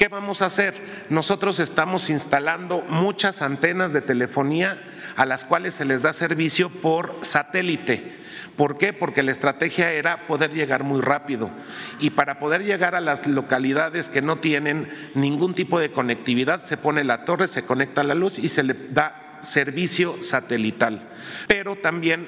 [0.00, 0.72] ¿Qué vamos a hacer?
[1.10, 4.82] Nosotros estamos instalando muchas antenas de telefonía
[5.14, 8.16] a las cuales se les da servicio por satélite.
[8.56, 8.94] ¿Por qué?
[8.94, 11.50] Porque la estrategia era poder llegar muy rápido.
[11.98, 16.78] Y para poder llegar a las localidades que no tienen ningún tipo de conectividad, se
[16.78, 21.10] pone la torre, se conecta la luz y se le da servicio satelital.
[21.46, 22.26] Pero también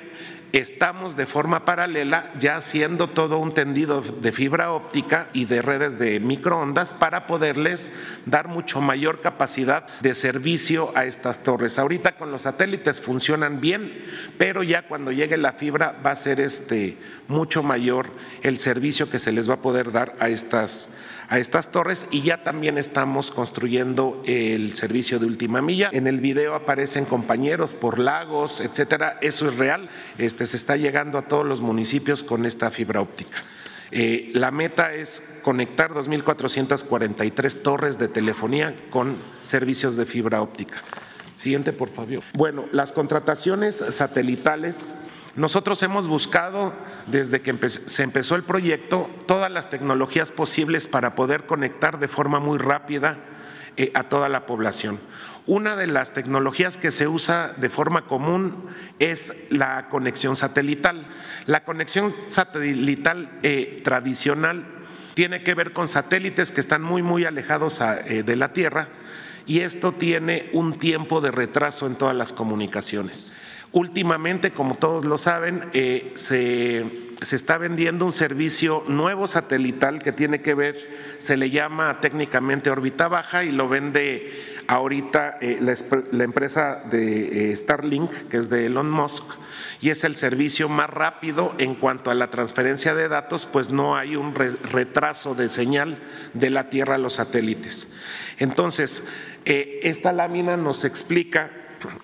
[0.53, 5.99] estamos de forma paralela ya haciendo todo un tendido de fibra óptica y de redes
[5.99, 7.91] de microondas para poderles
[8.27, 11.79] dar mucho mayor capacidad de servicio a estas torres.
[11.79, 14.05] Ahorita con los satélites funcionan bien,
[14.39, 16.99] pero ya cuando llegue la fibra va a ser este
[17.29, 18.11] mucho mayor
[18.43, 20.91] el servicio que se les va a poder dar a estas
[21.33, 25.89] a estas torres y ya también estamos construyendo el servicio de última milla.
[25.91, 29.17] En el video aparecen compañeros por lagos, etcétera.
[29.23, 29.89] Eso es real.
[30.19, 33.39] Este, se está llegando a todos los municipios con esta fibra óptica.
[33.93, 40.83] Eh, la meta es conectar 2.443 torres de telefonía con servicios de fibra óptica.
[41.39, 42.23] Siguiente, por favor.
[42.35, 44.97] Bueno, las contrataciones satelitales
[45.35, 46.75] nosotros hemos buscado,
[47.07, 52.39] desde que se empezó el proyecto, todas las tecnologías posibles para poder conectar de forma
[52.39, 53.17] muy rápida
[53.79, 55.01] eh, a toda la población.
[55.47, 58.67] Una de las tecnologías que se usa de forma común
[58.99, 61.07] es la conexión satelital.
[61.47, 64.67] La conexión satelital eh, tradicional
[65.15, 68.89] tiene que ver con satélites que están muy, muy alejados eh, de la Tierra
[69.47, 73.33] y esto tiene un tiempo de retraso en todas las comunicaciones.
[73.73, 80.13] Últimamente, como todos lo saben, eh, se se está vendiendo un servicio nuevo satelital que
[80.13, 80.77] tiene que ver,
[81.19, 84.33] se le llama técnicamente órbita baja y lo vende
[84.67, 89.25] ahorita eh, la, empresa de eh, Starlink, que es de Elon Musk,
[89.81, 93.97] y es el servicio más rápido en cuanto a la transferencia de datos, pues no
[93.97, 95.99] hay un retraso de señal
[96.35, 97.89] de la Tierra a los satélites.
[98.39, 99.05] Entonces,
[99.45, 101.51] esta lámina nos explica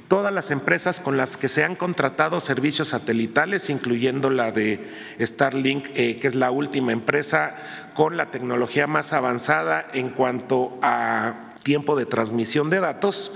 [0.09, 4.87] todas las empresas con las que se han contratado servicios satelitales, incluyendo la de
[5.21, 7.57] Starlink, que es la última empresa
[7.95, 13.33] con la tecnología más avanzada en cuanto a tiempo de transmisión de datos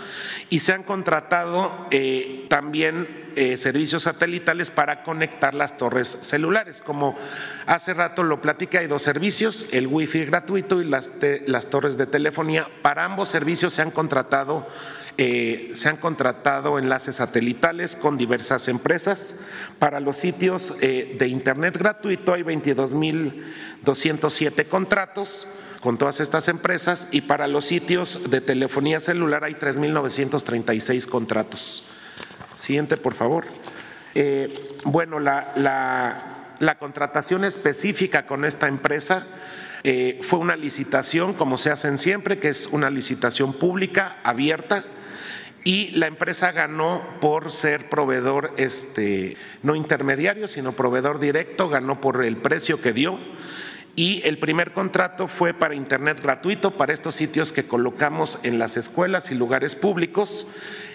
[0.49, 6.81] y se han contratado eh, también eh, servicios satelitales para conectar las torres celulares.
[6.81, 7.15] Como
[7.67, 11.13] hace rato lo platicé, hay dos servicios, el wifi gratuito y las,
[11.47, 12.67] las torres de telefonía.
[12.81, 14.67] Para ambos servicios se han contratado
[15.19, 19.39] eh, se han contratado enlaces satelitales con diversas empresas.
[19.79, 25.47] Para los sitios de Internet gratuito hay 22.207 contratos
[25.83, 31.83] con todas estas empresas y para los sitios de telefonía celular hay 3.936 contratos.
[32.55, 33.47] Siguiente, por favor.
[34.15, 39.27] Eh, bueno, la, contratación específica con esta empresa
[39.83, 44.85] eh, fue una licitación, como se hacen siempre, que es una licitación pública, abierta,
[45.65, 52.25] y la empresa ganó por ser proveedor, este, no intermediario, sino proveedor directo, ganó por
[52.25, 53.19] el precio que dio
[53.95, 58.79] y el primer contrato fue para Internet gratuito para estos sitios que colocamos en las
[58.79, 60.47] escuelas y lugares públicos.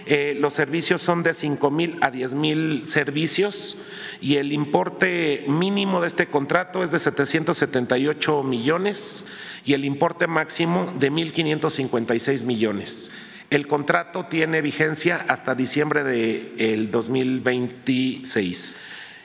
[0.08, 3.78] Eh, los servicios son de 5 mil a 10 mil servicios
[4.20, 9.26] y el importe mínimo de este contrato es de 778 millones
[9.64, 13.12] y el importe máximo de 1.556 millones.
[13.50, 18.76] El contrato tiene vigencia hasta diciembre del 2026.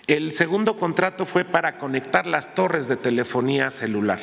[0.07, 4.21] El segundo contrato fue para conectar las torres de telefonía celular.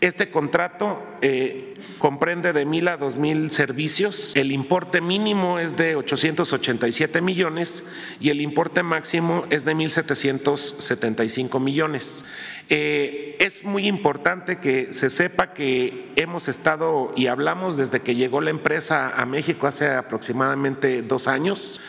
[0.00, 4.30] Este contrato eh, comprende de mil a dos mil servicios.
[4.36, 7.84] El importe mínimo es de 887 millones
[8.20, 12.24] y el importe máximo es de 1.775 millones.
[12.68, 18.40] Eh, es muy importante que se sepa que hemos estado y hablamos desde que llegó
[18.40, 21.80] la empresa a México hace aproximadamente dos años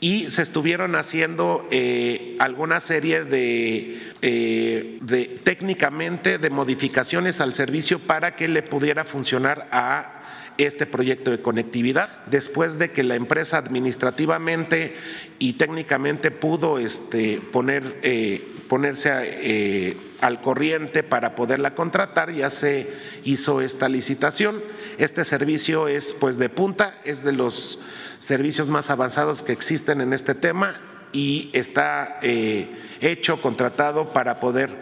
[0.00, 7.98] y se estuvieron haciendo eh, alguna serie de, eh, de, técnicamente de modificaciones al servicio
[7.98, 10.20] para que le pudiera funcionar a
[10.56, 12.24] este proyecto de conectividad.
[12.26, 14.94] Después de que la empresa administrativamente
[15.38, 22.88] y técnicamente pudo este, poner, eh, ponerse al corriente para poderla contratar, ya se
[23.24, 24.62] hizo esta licitación.
[24.96, 27.80] Este servicio es pues de punta, es de los
[28.20, 30.76] servicios más avanzados que existen en este tema
[31.12, 34.76] y está eh, hecho, contratado para poder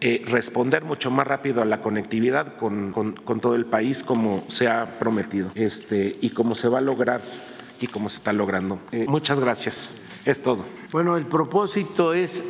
[0.00, 2.92] eh, responder mucho más rápido a la conectividad con,
[3.40, 7.22] todo el país como se ha prometido este, y como se va a lograr
[7.80, 8.78] y como se está logrando.
[8.92, 9.96] Eh, muchas gracias.
[10.24, 10.64] Es todo.
[10.90, 12.42] Bueno, el propósito es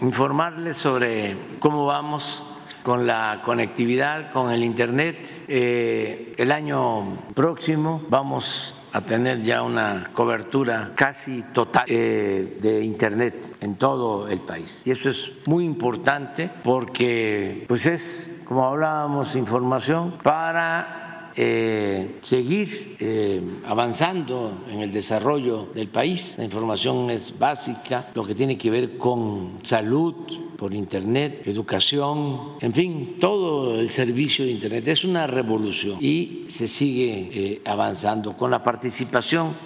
[0.00, 2.44] informarles sobre cómo vamos
[2.82, 5.46] con la conectividad, con el Internet.
[5.48, 13.74] el año próximo vamos a tener ya una cobertura casi total eh, de Internet en
[13.74, 14.82] todo el país.
[14.86, 21.03] Y eso es muy importante porque pues es, como hablábamos, información para
[21.36, 26.36] eh, seguir eh, avanzando en el desarrollo del país.
[26.38, 30.14] La información es básica, lo que tiene que ver con salud
[30.56, 34.86] por Internet, educación, en fin, todo el servicio de Internet.
[34.88, 39.56] Es una revolución y se sigue eh, avanzando con la participación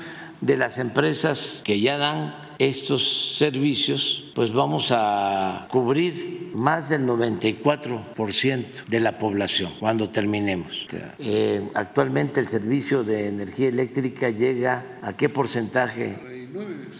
[0.41, 8.85] de las empresas que ya dan estos servicios, pues vamos a cubrir más del 94%
[8.89, 10.87] de la población cuando terminemos.
[11.19, 16.17] Eh, actualmente el servicio de energía eléctrica llega a qué porcentaje?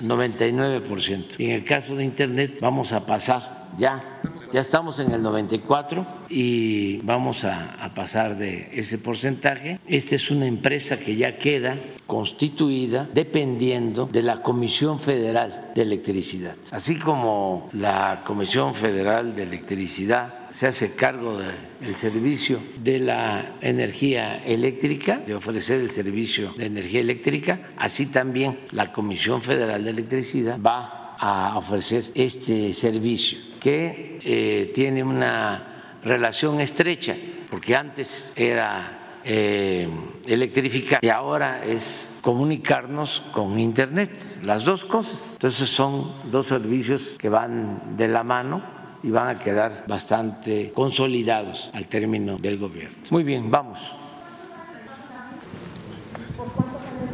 [0.01, 1.37] 99%.
[1.39, 4.19] Y en el caso de Internet vamos a pasar ya
[4.51, 9.79] ya estamos en el 94 y vamos a, pasar de ese porcentaje.
[9.87, 16.55] Esta es una empresa que ya queda constituida dependiendo de la Comisión Federal de Electricidad.
[16.71, 24.43] Así como la Comisión Federal de Electricidad se hace cargo del servicio de la energía
[24.45, 30.59] eléctrica, de ofrecer el servicio de energía eléctrica, así también la Comisión Federal de Electricidad
[30.59, 37.17] va a ofrecer este servicio que eh, tiene una relación estrecha,
[37.51, 39.89] porque antes era eh,
[40.27, 45.33] electrificada y ahora es comunicarnos con Internet, las dos cosas.
[45.35, 48.63] Entonces son dos servicios que van de la mano
[49.03, 52.97] y van a quedar bastante consolidados al término del gobierno.
[53.11, 53.79] Muy bien, vamos.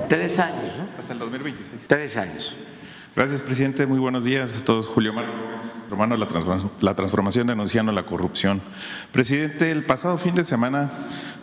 [0.09, 0.89] Tres años, ¿no?
[0.99, 1.87] Hasta el 2026.
[1.87, 2.57] Tres años.
[3.17, 3.87] Gracias, presidente.
[3.87, 4.87] Muy buenos días a todos.
[4.87, 5.31] Julio Mario
[5.89, 6.27] Romano, la,
[6.81, 8.61] la transformación denunciando la corrupción.
[9.13, 10.91] Presidente, el pasado fin de semana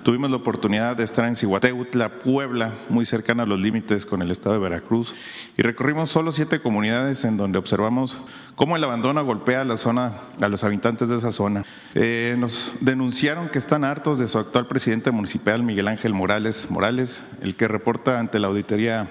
[0.04, 4.32] tuvimos la oportunidad de estar en Cihuateutla, Puebla, muy cercana a los límites con el
[4.32, 5.16] estado de Veracruz,
[5.58, 8.22] y recorrimos solo siete comunidades en donde observamos
[8.56, 11.64] cómo el abandono golpea a la zona, a los habitantes de esa zona.
[11.96, 17.24] Eh, nos denunciaron que están hartos de su actual presidente municipal, Miguel Ángel Morales Morales,
[17.42, 19.08] el que reporta ante la auditoría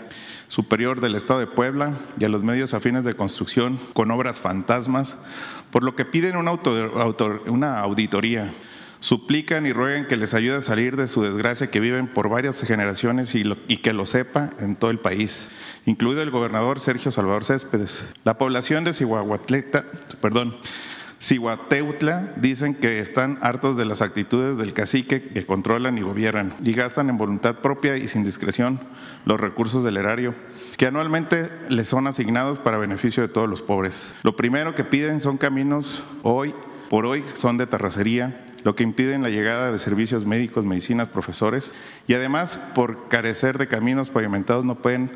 [0.51, 5.17] Superior del Estado de Puebla y a los medios afines de construcción con obras fantasmas,
[5.71, 8.53] por lo que piden una, auditoría.
[8.99, 12.61] Suplican y ruegan que les ayude a salir de su desgracia que viven por varias
[12.63, 15.51] generaciones y, y que lo sepa en todo el país,
[15.87, 18.05] incluido el gobernador Sergio Salvador Céspedes.
[18.25, 19.85] La población de Cihuahuatleta,
[20.21, 20.57] perdón,
[21.21, 26.73] Cihuateutla dicen que están hartos de las actitudes del cacique que controlan y gobiernan y
[26.73, 28.81] gastan en voluntad propia y sin discreción
[29.27, 30.35] los recursos del erario
[30.79, 34.15] que anualmente les son asignados para beneficio de todos los pobres.
[34.23, 36.55] Lo primero que piden son caminos hoy
[36.89, 41.75] por hoy son de terracería, lo que impiden la llegada de servicios médicos, medicinas, profesores
[42.09, 45.13] y además por carecer de caminos pavimentados no pueden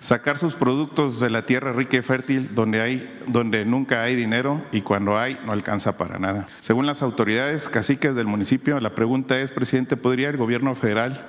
[0.00, 4.62] sacar sus productos de la tierra rica y fértil donde, hay, donde nunca hay dinero
[4.72, 6.46] y cuando hay no alcanza para nada.
[6.60, 11.26] Según las autoridades caciques del municipio, la pregunta es, presidente, ¿podría el gobierno federal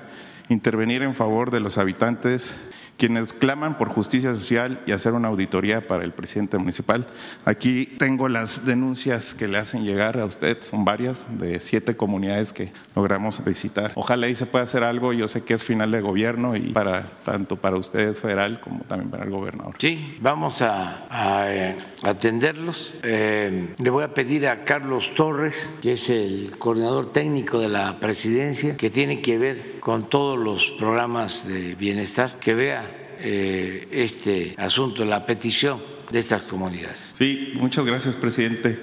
[0.50, 2.60] intervenir en favor de los habitantes
[3.00, 7.08] quienes claman por justicia social y hacer una auditoría para el presidente municipal.
[7.46, 12.52] Aquí tengo las denuncias que le hacen llegar a usted, son varias, de siete comunidades
[12.52, 13.94] que logramos visitar.
[13.96, 17.04] Ojalá ahí se pueda hacer algo, yo sé que es final de gobierno y para
[17.24, 19.76] tanto para ustedes federal como también para el gobernador.
[19.78, 21.08] Sí, vamos a,
[21.48, 22.94] eh, atenderlos.
[23.04, 27.98] Eh, le voy a pedir a Carlos Torres, que es el coordinador técnico de la
[28.00, 34.56] presidencia, que tiene que ver con todos los programas de bienestar, que vea eh, este
[34.58, 37.14] asunto, la petición de estas comunidades.
[37.18, 38.80] Sí, muchas gracias, presidente.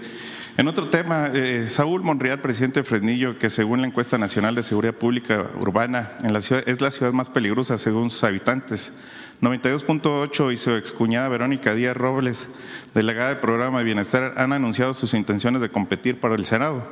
[0.58, 4.62] En otro tema, eh, Saúl Monreal, presidente de Fresnillo, que según la encuesta nacional de
[4.62, 8.92] seguridad pública urbana en la ciudad, es la ciudad más peligrosa según sus habitantes.
[9.42, 12.48] 92.8 y su excuñada Verónica Díaz Robles,
[12.94, 16.90] delegada del programa de bienestar, han anunciado sus intenciones de competir para el Senado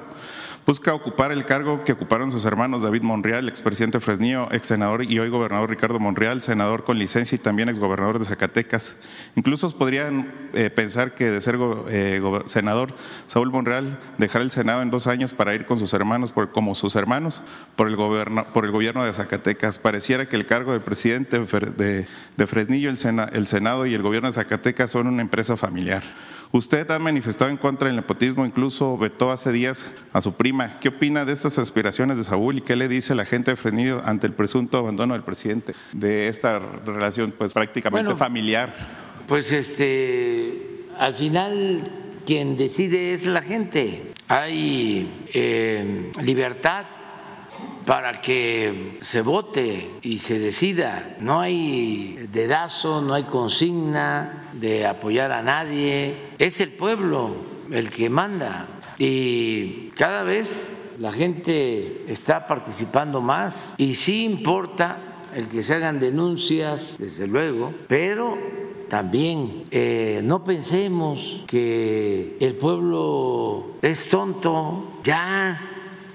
[0.66, 5.18] busca ocupar el cargo que ocuparon sus hermanos David Monreal, expresidente Fresnillo, ex senador y
[5.18, 8.96] hoy gobernador Ricardo Monreal, senador con licencia y también exgobernador de Zacatecas.
[9.36, 11.58] Incluso podrían eh, pensar que de ser
[11.88, 12.94] eh, senador,
[13.26, 16.96] Saúl Monreal dejar el Senado en dos años para ir con sus hermanos, como sus
[16.96, 17.42] hermanos,
[17.76, 19.78] por el gobierno de Zacatecas.
[19.78, 24.90] Pareciera que el cargo del presidente de, Fresnillo, el Senado y el gobierno de Zacatecas
[24.90, 26.02] son una empresa familiar.
[26.54, 30.78] Usted ha manifestado en contra del nepotismo, incluso vetó hace días a su prima.
[30.78, 34.00] ¿Qué opina de estas aspiraciones de Saúl y qué le dice la gente de Frenido
[34.04, 38.72] ante el presunto abandono del presidente de esta relación pues prácticamente familiar?
[39.26, 41.82] Pues este, al final
[42.24, 44.12] quien decide es la gente.
[44.28, 46.86] Hay eh, libertad
[47.86, 51.16] para que se vote y se decida.
[51.20, 56.16] No hay dedazo, no hay consigna de apoyar a nadie.
[56.38, 57.36] Es el pueblo
[57.70, 58.68] el que manda
[58.98, 64.98] y cada vez la gente está participando más y sí importa
[65.34, 68.38] el que se hagan denuncias, desde luego, pero
[68.88, 75.73] también eh, no pensemos que el pueblo es tonto, ya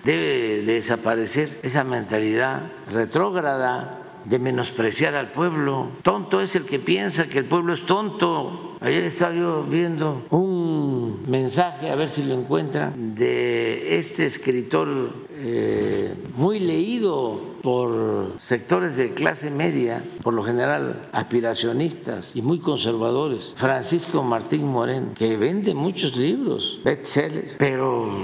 [0.10, 5.92] debe desaparecer esa mentalidad retrógrada de menospreciar al pueblo.
[6.02, 8.76] Tonto es el que piensa que el pueblo es tonto.
[8.82, 16.16] Ayer estaba yo viendo un mensaje, a ver si lo encuentran, de este escritor eh,
[16.36, 24.24] muy leído por sectores de clase media, por lo general aspiracionistas y muy conservadores, Francisco
[24.24, 28.24] Martín Morén, que vende muchos libros, bestsellers, pero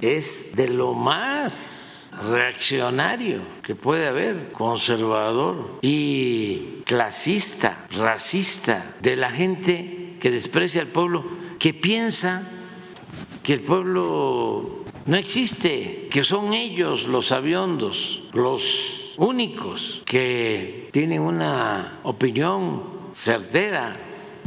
[0.00, 10.16] es de lo más reaccionario que puede haber, conservador y clasista, racista, de la gente
[10.20, 11.24] que desprecia al pueblo,
[11.58, 12.48] que piensa
[13.42, 22.00] que el pueblo no existe, que son ellos los aviondos, los únicos que tienen una
[22.02, 22.82] opinión
[23.14, 23.96] certera,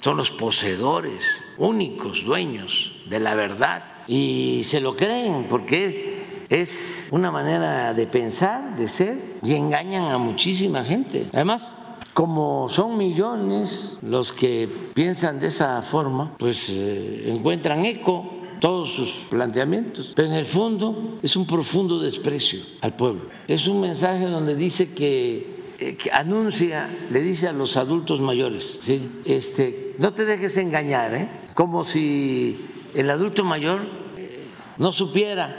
[0.01, 7.31] son los poseedores, únicos dueños de la verdad y se lo creen porque es una
[7.31, 11.27] manera de pensar, de ser, y engañan a muchísima gente.
[11.31, 11.73] Además,
[12.13, 19.11] como son millones los que piensan de esa forma, pues eh, encuentran eco todos sus
[19.29, 23.29] planteamientos, pero en el fondo es un profundo desprecio al pueblo.
[23.47, 28.77] Es un mensaje donde dice que, eh, que anuncia, le dice a los adultos mayores,
[28.81, 29.09] ¿sí?
[29.23, 31.29] este, no te dejes engañar, ¿eh?
[31.55, 32.59] como si
[32.93, 34.00] el adulto mayor
[34.77, 35.55] no supiera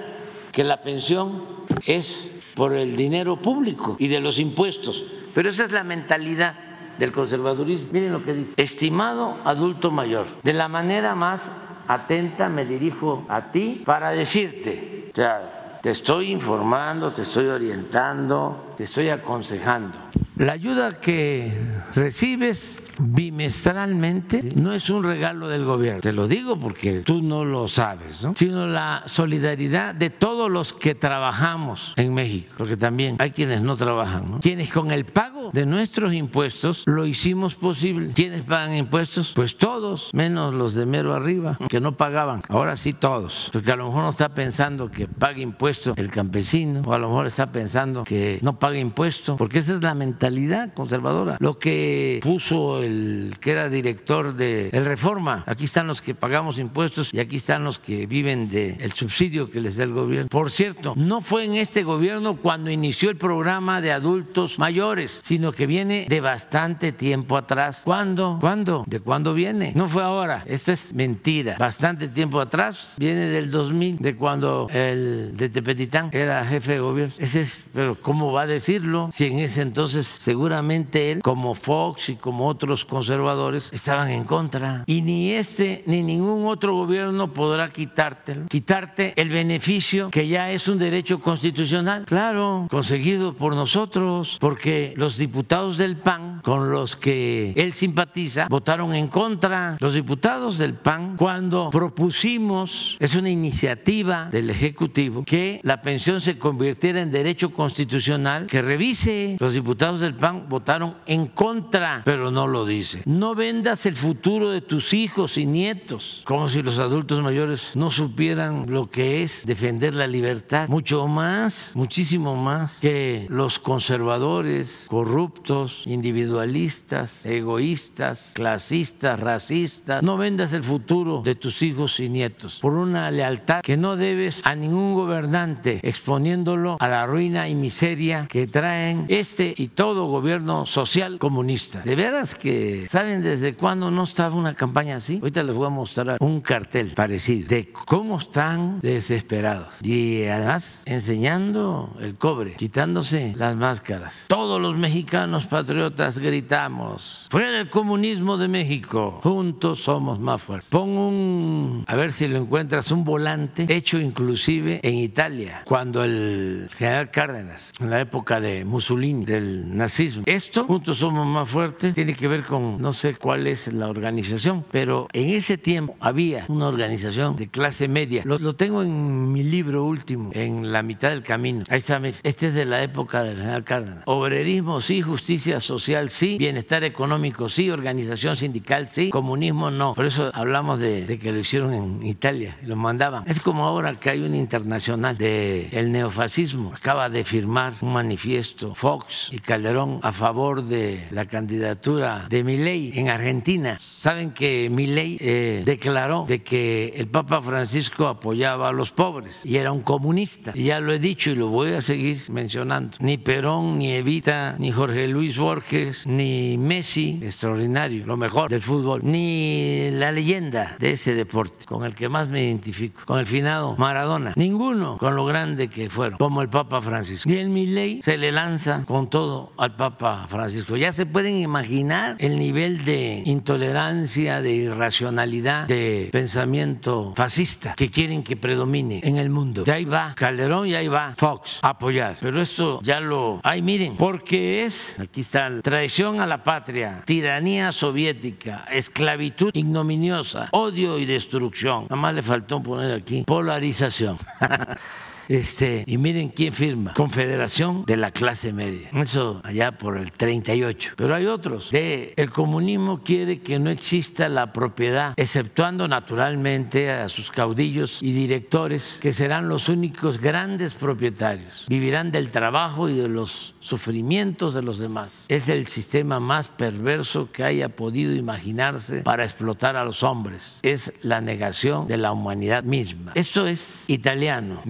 [0.53, 1.45] que la pensión
[1.87, 5.05] es por el dinero público y de los impuestos.
[5.35, 6.55] Pero esa es la mentalidad
[6.99, 7.89] del conservadurismo.
[7.93, 8.53] Miren lo que dice.
[8.57, 11.41] Estimado adulto mayor, de la manera más
[11.89, 18.72] atenta me dirijo a ti para decirte, o sea, te estoy informando, te estoy orientando,
[18.77, 19.99] te estoy aconsejando.
[20.37, 21.53] La ayuda que
[21.95, 27.69] recibes bimestralmente no es un regalo del gobierno, te lo digo porque tú no lo
[27.69, 28.35] sabes, ¿no?
[28.37, 33.77] sino la solidaridad de todos los que trabajamos en México, porque también hay quienes no
[33.77, 34.41] trabajan, ¿no?
[34.41, 38.13] quienes con el pago de nuestros impuestos lo hicimos posible.
[38.15, 39.33] ¿Quiénes pagan impuestos?
[39.35, 42.43] Pues todos, menos los de mero arriba, que no pagaban.
[42.49, 46.83] Ahora sí todos, porque a lo mejor no está pensando que pague impuestos el campesino,
[46.85, 50.73] o a lo mejor está pensando que no pague impuestos, porque esa es la mentalidad
[50.73, 51.37] conservadora.
[51.41, 56.61] Lo que puso el que era director de el Reforma, aquí están los que pagamos
[56.61, 60.29] impuestos y aquí están los que viven del subsidio que les da el gobierno.
[60.29, 65.51] Por cierto, no fue en este gobierno cuando inició el programa de adultos mayores, sino
[65.51, 67.81] que viene de bastante tiempo atrás.
[67.83, 68.39] ¿Cuándo?
[68.41, 68.85] ¿Cuándo?
[68.87, 69.73] ¿De cuándo viene?
[69.75, 70.45] No fue ahora.
[70.47, 71.57] Esto es mentira.
[71.59, 77.15] Bastante tiempo atrás viene del 2000, de cuando el de Tepetitán era jefe de gobierno.
[77.19, 79.11] Ese es, pero ¿cómo va a decirlo?
[79.13, 84.85] Si en ese entonces seguramente él, como Fox y como otros conservadores, estaban en contra.
[84.87, 90.69] Y ni este ni ningún otro gobierno podrá quitártelo, quitarte el beneficio que ya es
[90.69, 92.05] un derecho constitucional.
[92.07, 98.95] Claro, conseguido por nosotros, porque los diputados del PAN con los que él simpatiza votaron
[98.95, 99.77] en contra.
[99.81, 106.39] Los diputados del PAN cuando propusimos, es una iniciativa del Ejecutivo, que la pensión se
[106.39, 109.37] convirtiera en derecho constitucional, que revise.
[109.39, 113.03] Los diputados del PAN votaron en contra, pero no lo dice.
[113.07, 117.91] No vendas el futuro de tus hijos y nietos, como si los adultos mayores no
[117.91, 125.83] supieran lo que es defender la libertad, mucho más, muchísimo más que los conservadores, corruptos,
[125.87, 130.03] individualistas, egoístas, clasistas, racistas.
[130.03, 134.43] No vendas el futuro de tus hijos y nietos por una lealtad que no debes
[134.45, 140.65] a ningún gobernante, exponiéndolo a la ruina y miseria que traen este y todo gobierno
[140.65, 141.81] social comunista.
[141.81, 145.19] De veras que, ¿saben desde cuándo no estaba una campaña así?
[145.19, 149.75] Ahorita les voy a mostrar un cartel parecido de cómo están desesperados.
[149.83, 154.25] Y además enseñando el cobre, quitándose las máscaras.
[154.29, 160.71] Todos los mexicanos patriotas gritamos, fuera el comunismo de México, juntos somos más fuertes.
[160.71, 166.71] Pon un, a ver si lo encuentras, un volante hecho inclusive en Italia, cuando el
[166.79, 170.23] general Cárdenas, en la época de Mussolini, del nazismo.
[170.27, 174.65] Esto, juntos somos más fuertes, tiene que ver con, no sé cuál es la organización,
[174.71, 178.23] pero en ese tiempo había una organización de clase media.
[178.25, 181.65] Lo, lo tengo en mi libro último, en la mitad del camino.
[181.69, 182.17] Ahí está, mire.
[182.23, 184.03] este es de la época del general Cárdenas.
[184.07, 189.95] Obrerismo sí, justicia social sí, bienestar económico sí, organización sindical sí, comunismo no.
[189.95, 193.25] Por eso hablamos de, de que lo hicieron en Italia, lo mandaban.
[193.27, 196.73] Es como ahora que hay una internacional de el neofascismo.
[196.75, 202.93] Acaba de firmar un manifiesto Fox y Calderón a favor de la candidatura de Milei
[202.99, 203.77] en Argentina.
[203.79, 209.57] Saben que Milei eh, declaró de que el Papa Francisco apoyaba a los pobres y
[209.57, 210.53] era un comunista.
[210.55, 212.99] Y ya lo he dicho y lo voy a seguir mencionando.
[213.01, 219.01] Ni Perón, ni Evita, ni Jorge Luis Borges, ni Messi, extraordinario, lo mejor del fútbol,
[219.05, 223.77] ni la leyenda de ese deporte con el que más me identifico, con el finado
[223.77, 224.33] Maradona.
[224.37, 227.31] Ninguno con lo grande que fueron, como el Papa Francisco.
[227.31, 230.77] El Milei se le lanza con todo al Papa Francisco.
[230.77, 238.25] Ya se pueden imaginar el nivel de intolerancia, de irracionalidad, de pensamiento fascista que quieren
[238.25, 239.63] que predomine en el mundo.
[239.65, 242.17] Y ahí va Calderón y ahí va Fox a apoyar.
[242.21, 243.39] Pero esto ya lo...
[243.45, 250.99] Ay, miren, porque es, aquí está, traición a la patria, tiranía soviética, esclavitud ignominiosa, odio
[250.99, 251.85] y destrucción.
[251.85, 254.19] Nada más le faltó poner aquí polarización.
[255.29, 258.89] Este, y miren quién firma, Confederación de la Clase Media.
[258.93, 260.93] Eso allá por el 38.
[260.97, 261.71] Pero hay otros.
[261.71, 268.13] De el comunismo quiere que no exista la propiedad, exceptuando naturalmente a sus caudillos y
[268.13, 271.67] directores, que serán los únicos grandes propietarios.
[271.69, 275.27] Vivirán del trabajo y de los sufrimientos de los demás.
[275.29, 280.59] Es el sistema más perverso que haya podido imaginarse para explotar a los hombres.
[280.63, 283.13] Es la negación de la humanidad misma.
[283.15, 284.63] Esto es italiano,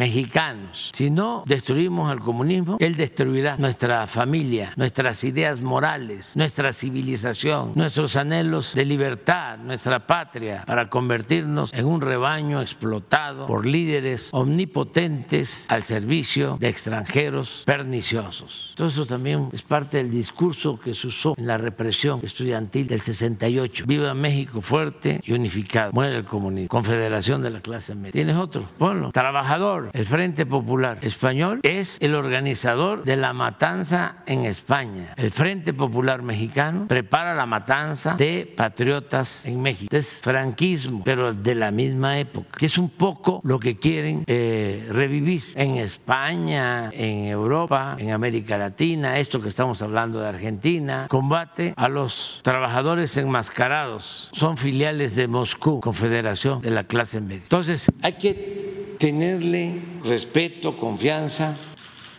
[0.43, 0.91] mexicanos.
[0.93, 8.17] Si no destruimos al comunismo, él destruirá nuestra familia, nuestras ideas morales, nuestra civilización, nuestros
[8.17, 15.85] anhelos de libertad, nuestra patria, para convertirnos en un rebaño explotado por líderes omnipotentes al
[15.85, 18.73] servicio de extranjeros perniciosos.
[18.77, 23.01] Todo eso también es parte del discurso que se usó en la represión estudiantil del
[23.01, 23.85] 68.
[23.87, 25.93] Viva México fuerte y unificado.
[25.93, 26.69] Muere el comunismo.
[26.69, 28.13] Confederación de la clase media.
[28.13, 28.69] ¿Tienes otro?
[28.79, 29.11] Ponlo.
[29.13, 29.91] Trabajador.
[29.93, 35.15] El Frente Popular Español es el organizador de la matanza en España.
[35.17, 39.95] El Frente Popular Mexicano prepara la matanza de patriotas en México.
[39.95, 44.89] Es franquismo, pero de la misma época, que es un poco lo que quieren eh,
[44.91, 51.75] revivir en España, en Europa, en América Latina, esto que estamos hablando de Argentina, combate
[51.77, 54.31] a los trabajadores enmascarados.
[54.33, 57.43] Son filiales de Moscú, Confederación de la Clase Media.
[57.43, 61.57] Entonces, hay que tenerle respeto, confianza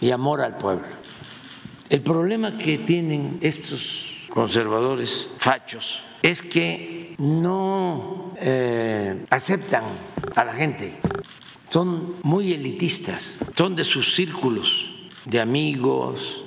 [0.02, 0.86] y amor al pueblo.
[1.90, 9.86] El problema que tienen estos conservadores fachos es que no eh, aceptan
[10.36, 11.00] a la gente,
[11.70, 14.92] son muy elitistas, son de sus círculos
[15.24, 16.44] de amigos,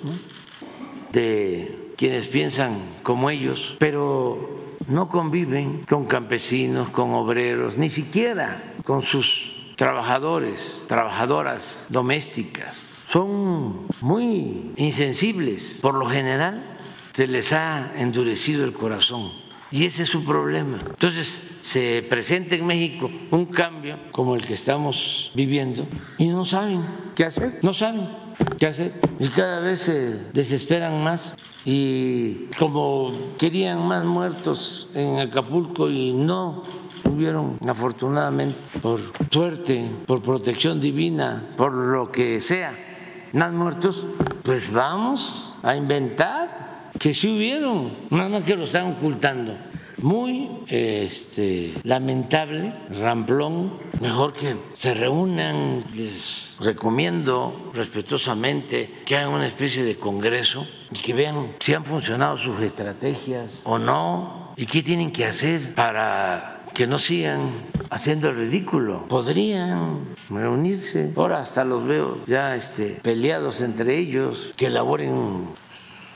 [1.12, 9.01] de quienes piensan como ellos, pero no conviven con campesinos, con obreros, ni siquiera con
[9.01, 12.86] sus trabajadores, trabajadoras domésticas.
[13.06, 15.78] Son muy insensibles.
[15.80, 16.78] Por lo general
[17.12, 19.32] se les ha endurecido el corazón
[19.70, 20.78] y ese es su problema.
[20.86, 25.86] Entonces se presenta en México un cambio como el que estamos viviendo
[26.18, 28.08] y no saben qué hacer, no saben
[28.58, 29.00] qué hacer.
[29.18, 36.64] Y cada vez se desesperan más y como querían más muertos en Acapulco y no
[37.09, 39.00] hubieron afortunadamente por
[39.30, 42.76] suerte, por protección divina, por lo que sea,
[43.32, 44.07] más muertos,
[44.42, 49.57] pues vamos a inventar que sí hubieron, nada más que lo están ocultando.
[49.98, 59.84] Muy este, lamentable, ramplón, mejor que se reúnan, les recomiendo respetuosamente que hagan una especie
[59.84, 65.12] de congreso y que vean si han funcionado sus estrategias o no y qué tienen
[65.12, 67.52] que hacer para que no sigan
[67.88, 69.08] haciendo el ridículo.
[69.08, 71.10] Podrían reunirse.
[71.16, 75.48] Ahora hasta los veo ya este, peleados entre ellos, que elaboren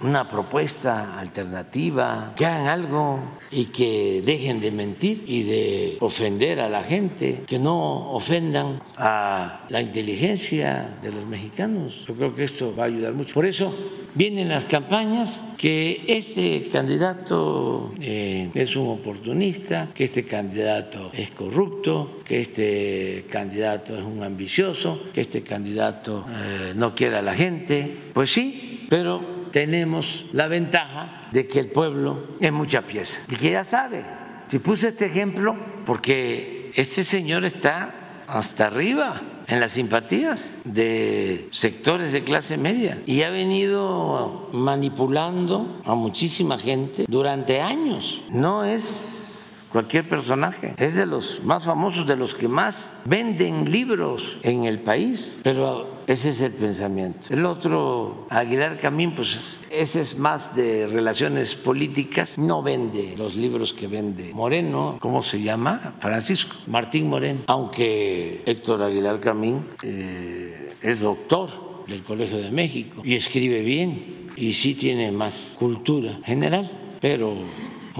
[0.03, 3.21] una propuesta alternativa, que hagan algo
[3.51, 9.67] y que dejen de mentir y de ofender a la gente, que no ofendan a
[9.69, 12.05] la inteligencia de los mexicanos.
[12.07, 13.35] Yo creo que esto va a ayudar mucho.
[13.35, 13.75] Por eso
[14.15, 22.21] vienen las campañas que este candidato eh, es un oportunista, que este candidato es corrupto,
[22.25, 27.97] que este candidato es un ambicioso, que este candidato eh, no quiere a la gente.
[28.15, 33.53] Pues sí, pero tenemos la ventaja de que el pueblo es mucha pieza y que
[33.53, 34.05] ya sabe.
[34.49, 42.13] Si puse este ejemplo porque este señor está hasta arriba en las simpatías de sectores
[42.13, 48.23] de clase media y ha venido manipulando a muchísima gente durante años.
[48.31, 49.30] No es
[49.71, 54.81] cualquier personaje, es de los más famosos, de los que más venden libros en el
[54.81, 57.29] país, pero ese es el pensamiento.
[57.31, 62.37] El otro, Aguilar Camín, pues ese es más de relaciones políticas.
[62.37, 65.95] No vende los libros que vende Moreno, ¿cómo se llama?
[66.01, 67.41] Francisco Martín Moreno.
[67.47, 74.53] Aunque Héctor Aguilar Camín eh, es doctor del Colegio de México y escribe bien y
[74.55, 77.35] sí tiene más cultura general, pero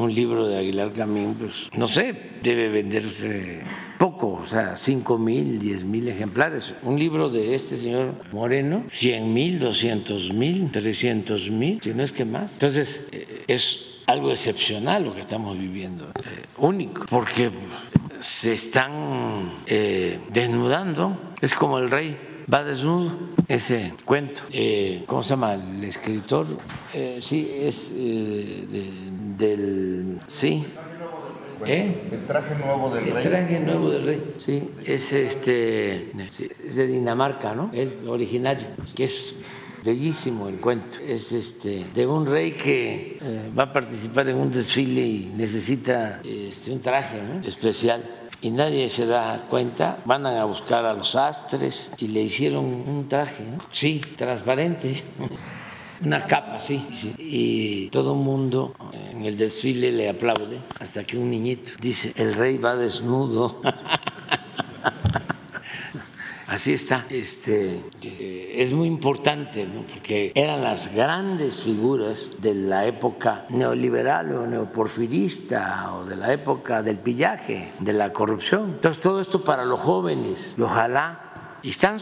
[0.01, 3.63] un libro de Aguilar Camín, pues no sé, debe venderse
[3.99, 6.75] poco, o sea, 5 mil, 10 mil ejemplares.
[6.83, 12.13] Un libro de este señor Moreno, 100 mil, 200 mil, 300 mil, si no es
[12.13, 12.55] que más.
[12.55, 17.51] Entonces, eh, es algo excepcional lo que estamos viviendo, eh, único, porque
[18.21, 22.19] se están eh, desnudando, es como el rey
[22.53, 23.13] va desnudo,
[23.49, 24.43] ese cuento.
[25.07, 26.47] ¿Cómo se llama el escritor?
[27.21, 27.93] sí, es
[29.41, 30.19] del...
[30.29, 30.67] Sí,
[31.67, 32.09] ¿Eh?
[32.11, 33.25] El traje nuevo del el rey.
[33.25, 36.11] El traje nuevo del rey, sí, es este,
[36.65, 37.71] es de Dinamarca, ¿no?
[37.73, 39.41] El originario, que es
[39.85, 40.99] bellísimo el cuento.
[41.07, 46.21] Es este de un rey que eh, va a participar en un desfile y necesita
[46.25, 47.47] este, un traje ¿no?
[47.47, 48.05] especial.
[48.43, 53.07] Y nadie se da cuenta, van a buscar a los astres y le hicieron un
[53.07, 53.59] traje, ¿no?
[53.71, 55.03] sí, transparente.
[56.03, 56.87] Una capa, sí.
[57.19, 58.75] Y todo mundo
[59.13, 63.61] en el desfile le aplaude hasta que un niñito dice, el rey va desnudo.
[66.51, 67.07] Así está.
[67.11, 67.85] Este,
[68.61, 69.87] es muy importante, ¿no?
[69.87, 76.83] porque eran las grandes figuras de la época neoliberal o neoporfirista o de la época
[76.83, 78.71] del pillaje, de la corrupción.
[78.71, 82.01] Entonces, todo esto para los jóvenes y ojalá están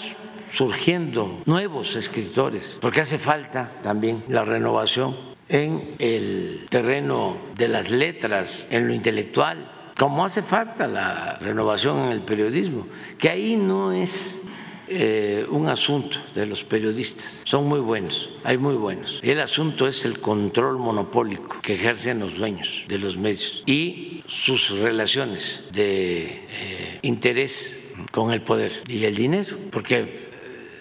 [0.53, 5.17] surgiendo nuevos escritores, porque hace falta también la renovación
[5.49, 12.13] en el terreno de las letras, en lo intelectual, como hace falta la renovación en
[12.13, 12.87] el periodismo,
[13.19, 14.43] que ahí no es
[14.87, 19.21] eh, un asunto de los periodistas, son muy buenos, hay muy buenos.
[19.23, 24.71] El asunto es el control monopólico que ejercen los dueños de los medios y sus
[24.79, 30.28] relaciones de eh, interés con el poder y el dinero, porque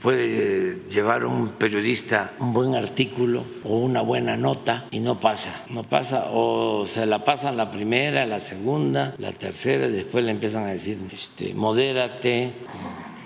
[0.01, 5.83] puede llevar un periodista un buen artículo o una buena nota y no pasa, no
[5.83, 10.63] pasa, o se la pasan la primera, la segunda, la tercera, y después le empiezan
[10.63, 12.53] a decir, este, modérate,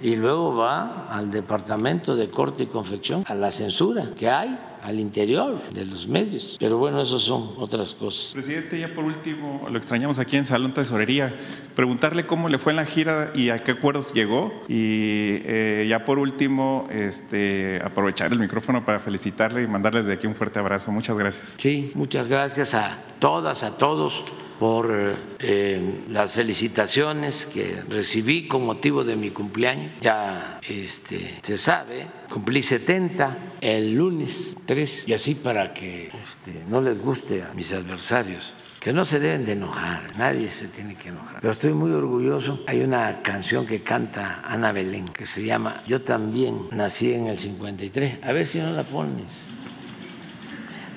[0.01, 4.99] y luego va al departamento de corte y confección, a la censura que hay al
[4.99, 6.57] interior de los medios.
[6.59, 8.33] Pero bueno, eso son otras cosas.
[8.33, 11.33] Presidente, ya por último, lo extrañamos aquí en Salón Tesorería,
[11.75, 14.51] preguntarle cómo le fue en la gira y a qué acuerdos llegó.
[14.67, 20.27] Y eh, ya por último, este, aprovechar el micrófono para felicitarle y mandarles de aquí
[20.27, 20.91] un fuerte abrazo.
[20.91, 21.55] Muchas gracias.
[21.57, 24.23] Sí, muchas gracias a todas, a todos
[24.61, 29.93] por eh, las felicitaciones que recibí con motivo de mi cumpleaños.
[30.01, 36.81] Ya este, se sabe, cumplí 70 el lunes 3 y así para que este, no
[36.81, 41.09] les guste a mis adversarios que no se deben de enojar, nadie se tiene que
[41.09, 41.39] enojar.
[41.39, 42.63] Pero estoy muy orgulloso.
[42.65, 47.37] Hay una canción que canta Ana Belén que se llama Yo también nací en el
[47.37, 48.23] 53.
[48.23, 49.49] A ver si no la pones.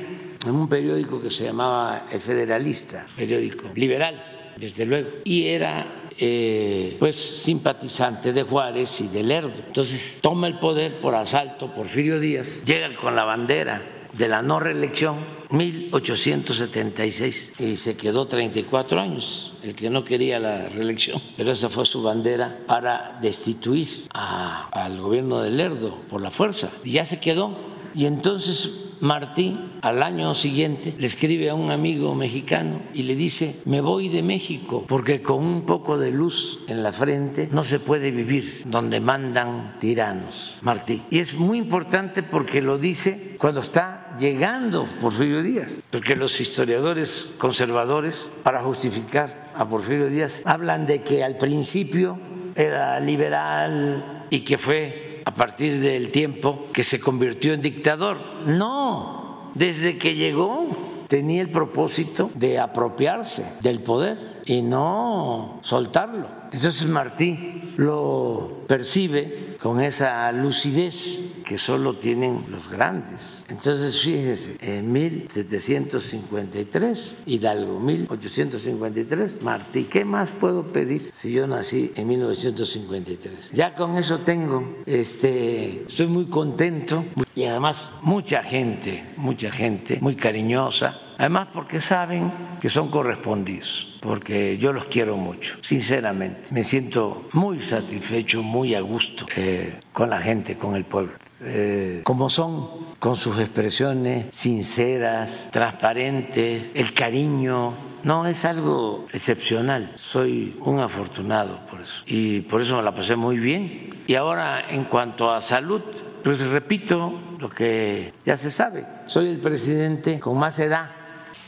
[0.46, 6.96] en un periódico que se llamaba El Federalista, periódico liberal, desde luego, y era eh,
[6.98, 9.62] pues simpatizante de Juárez y de Lerdo.
[9.66, 14.58] Entonces toma el poder por asalto Porfirio Díaz, llega con la bandera de la no
[14.58, 15.16] reelección
[15.50, 21.84] 1876 y se quedó 34 años, el que no quería la reelección, pero esa fue
[21.84, 27.20] su bandera para destituir a, al gobierno de Lerdo por la fuerza y ya se
[27.20, 27.68] quedó.
[27.94, 33.60] Y entonces Martí al año siguiente le escribe a un amigo mexicano y le dice,
[33.64, 37.80] me voy de México porque con un poco de luz en la frente no se
[37.80, 41.02] puede vivir donde mandan tiranos, Martí.
[41.10, 47.28] Y es muy importante porque lo dice cuando está llegando Porfirio Díaz, porque los historiadores
[47.38, 52.18] conservadores, para justificar a Porfirio Díaz, hablan de que al principio
[52.54, 58.16] era liberal y que fue a partir del tiempo que se convirtió en dictador.
[58.46, 66.28] No, desde que llegó tenía el propósito de apropiarse del poder y no soltarlo.
[66.44, 73.46] Entonces Martí lo percibe con esa lucidez que solo tienen los grandes.
[73.48, 79.84] Entonces, fíjese, en 1753, Hidalgo, 1853, Martí.
[79.84, 83.52] ¿Qué más puedo pedir si yo nací en 1953?
[83.54, 90.16] Ya con eso tengo, este, estoy muy contento y además mucha gente, mucha gente muy
[90.16, 96.48] cariñosa, además porque saben que son correspondidos porque yo los quiero mucho, sinceramente.
[96.52, 101.12] Me siento muy satisfecho, muy a gusto eh, con la gente, con el pueblo.
[101.42, 109.92] Eh, como son, con sus expresiones sinceras, transparentes, el cariño, no, es algo excepcional.
[109.96, 112.02] Soy un afortunado por eso.
[112.06, 114.02] Y por eso me la pasé muy bien.
[114.06, 115.82] Y ahora, en cuanto a salud,
[116.22, 118.86] pues repito lo que ya se sabe.
[119.06, 120.97] Soy el presidente con más edad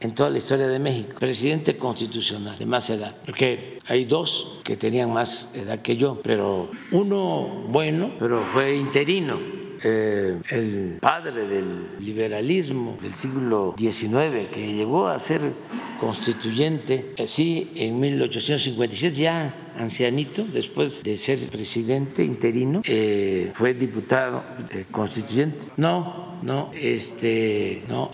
[0.01, 4.77] en toda la historia de México, presidente constitucional de más edad, porque hay dos que
[4.77, 9.61] tenían más edad que yo, pero uno bueno, pero fue interino.
[9.83, 15.55] Eh, el padre del liberalismo del siglo XIX, que llegó a ser
[15.99, 24.87] constituyente, así en 1857, ya ancianito, después de ser presidente interino, eh, fue diputado eh,
[24.91, 25.67] constituyente.
[25.77, 28.13] No, no, este, no,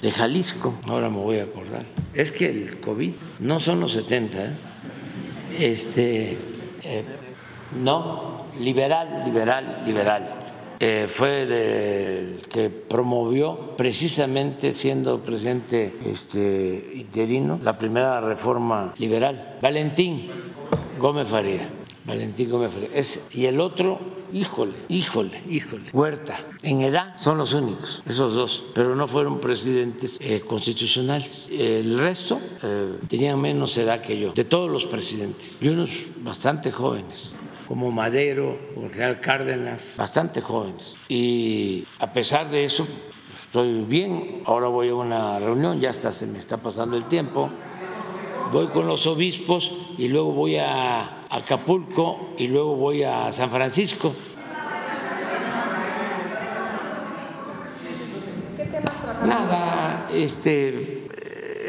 [0.00, 1.84] de Jalisco, ahora me voy a acordar.
[2.14, 4.58] Es que el COVID no son los 70,
[5.58, 6.36] este,
[7.82, 10.42] no, liberal, liberal, liberal
[10.84, 20.28] eh, fue el que promovió precisamente siendo presidente este, interino la primera reforma liberal, Valentín
[20.98, 21.68] Gómez Faría.
[22.04, 22.88] Valentín Gómez Faría.
[23.32, 23.98] y el otro,
[24.32, 26.38] híjole, híjole, híjole, Huerta.
[26.62, 31.48] En edad son los únicos, esos dos, pero no fueron presidentes eh, constitucionales.
[31.50, 36.72] El resto eh, tenían menos edad que yo, de todos los presidentes, y unos bastante
[36.72, 37.34] jóvenes
[37.68, 40.96] como Madero o Real Cárdenas, bastante jóvenes.
[41.08, 42.86] Y a pesar de eso,
[43.40, 44.42] estoy bien.
[44.44, 47.48] Ahora voy a una reunión, ya hasta se me está pasando el tiempo.
[48.52, 54.14] Voy con los obispos y luego voy a Acapulco y luego voy a San Francisco.
[59.26, 61.08] Nada, este,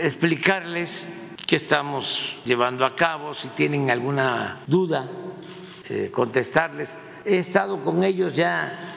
[0.01, 1.07] explicarles
[1.45, 5.09] qué estamos llevando a cabo, si tienen alguna duda
[5.89, 6.97] eh, contestarles.
[7.25, 8.93] He estado con ellos ya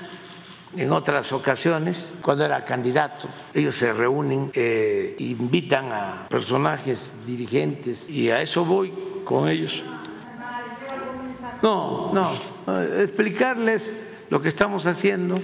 [0.76, 3.28] en otras ocasiones, cuando era candidato.
[3.54, 8.92] Ellos se reúnen, eh, invitan a personajes dirigentes y a eso voy
[9.26, 9.82] con ellos.
[11.62, 12.32] No, no,
[13.00, 13.92] explicarles
[14.30, 15.34] lo que estamos haciendo,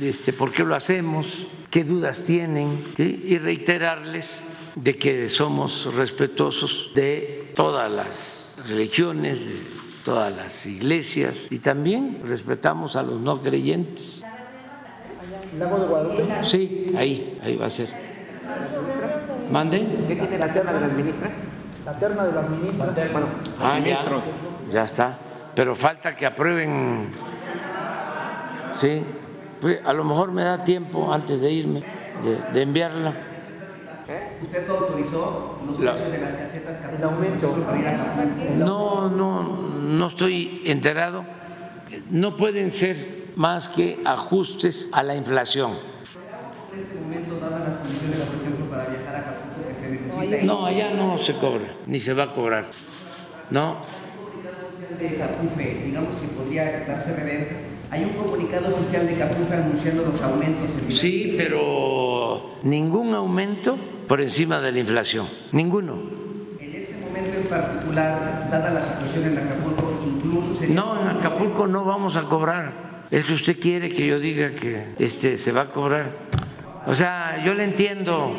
[0.00, 4.42] este, por qué lo hacemos, qué dudas tienen y reiterarles
[4.74, 9.46] de que somos respetuosos de todas las religiones,
[10.04, 14.24] todas las iglesias y también respetamos a los no creyentes.
[15.58, 16.24] ¿Lago de Guadalupe?
[16.42, 17.88] Sí, ahí, ahí va a ser.
[19.50, 19.78] ¿Mande?
[20.08, 21.30] ¿Qué tiene la terna de las ministras?
[21.86, 23.12] La terna de las ministras.
[23.12, 23.28] Bueno,
[23.60, 24.04] ah, ya,
[24.68, 25.16] ya está.
[25.54, 27.12] Pero falta que aprueben.
[28.72, 29.04] Sí,
[29.60, 31.84] pues a lo mejor me da tiempo antes de irme
[32.24, 33.14] de, de enviarla.
[34.42, 37.56] ¿Usted autorizó los precios de las casetas el aumento
[38.56, 41.24] No, no, no estoy enterado.
[42.10, 42.96] No pueden ser
[43.36, 45.72] más que ajustes a la inflación.
[46.72, 49.74] En este momento, dadas las condiciones, por ejemplo, para viajar a Acapulco que
[50.42, 52.66] No, allá no se cobra, ni se va a cobrar.
[53.50, 53.76] No.
[54.98, 57.54] de Capufe, digamos que podría darse reversa.
[57.90, 60.70] Hay un comunicado oficial de Capufe anunciando los aumentos.
[60.88, 65.94] Sí, pero ningún aumento por encima de la inflación, ninguno.
[66.60, 70.74] En este momento en particular, dada la situación en Acapulco, incluso sería...
[70.74, 72.86] No, en Acapulco no vamos a cobrar.
[73.10, 76.10] Es que usted quiere que yo diga que este, se va a cobrar.
[76.86, 78.32] O sea, yo le entiendo,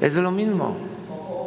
[0.00, 0.91] es lo mismo.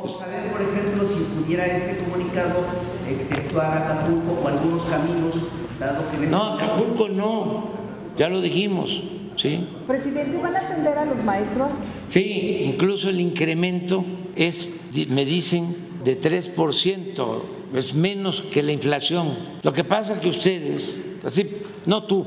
[0.07, 2.65] Saber, por ejemplo, si pudiera este comunicado
[3.07, 5.33] exceptuar Acapulco o algunos caminos,
[5.79, 6.27] dado que...
[6.27, 7.69] No, Acapulco no,
[8.17, 9.03] ya lo dijimos.
[9.35, 9.67] ¿sí?
[9.87, 11.69] Presidente, ¿van a atender a los maestros?
[12.07, 14.69] Sí, incluso el incremento es,
[15.09, 17.41] me dicen, de 3%,
[17.73, 19.37] es menos que la inflación.
[19.63, 21.49] Lo que pasa es que ustedes, así,
[21.85, 22.25] no tú,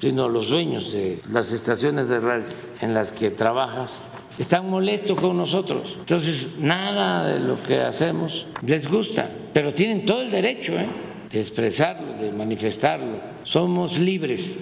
[0.00, 2.46] sino los dueños de las estaciones de radio
[2.80, 4.00] en las que trabajas,
[4.38, 5.96] están molestos con nosotros.
[5.98, 10.86] Entonces, nada de lo que hacemos les gusta, pero tienen todo el derecho ¿eh?
[11.30, 13.20] de expresarlo, de manifestarlo.
[13.44, 14.58] Somos libres.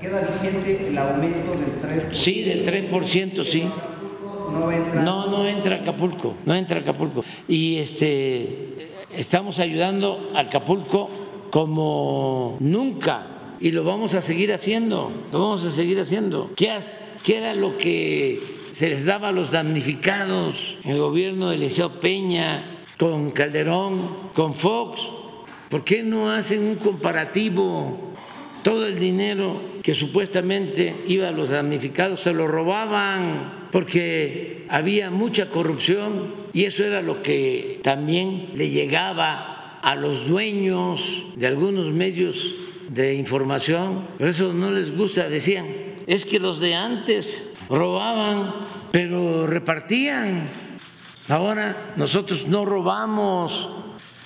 [0.00, 2.12] ¿Queda vigente el aumento del 3%?
[2.12, 3.64] Sí, del 3%, sí.
[4.52, 5.02] No entra.
[5.02, 7.24] No, no entra Acapulco, no entra Acapulco.
[7.48, 11.08] Y este estamos ayudando a Acapulco
[11.50, 13.26] como nunca
[13.60, 16.50] y lo vamos a seguir haciendo, lo vamos a seguir haciendo.
[16.54, 16.70] ¿Qué,
[17.26, 21.98] qué era lo que se les daba a los damnificados en el gobierno de Eliseo
[21.98, 25.02] Peña, con Calderón, con Fox?
[25.68, 28.14] ¿Por qué no hacen un comparativo
[28.62, 35.48] todo el dinero que supuestamente iba a los damnificados se lo robaban porque había mucha
[35.48, 42.54] corrupción Y eso era lo que también le llegaba a los dueños de algunos medios
[42.88, 44.06] de información.
[44.16, 48.54] Por eso no les gusta, decían, es que los de antes robaban,
[48.92, 50.48] pero repartían.
[51.28, 53.68] Ahora nosotros no robamos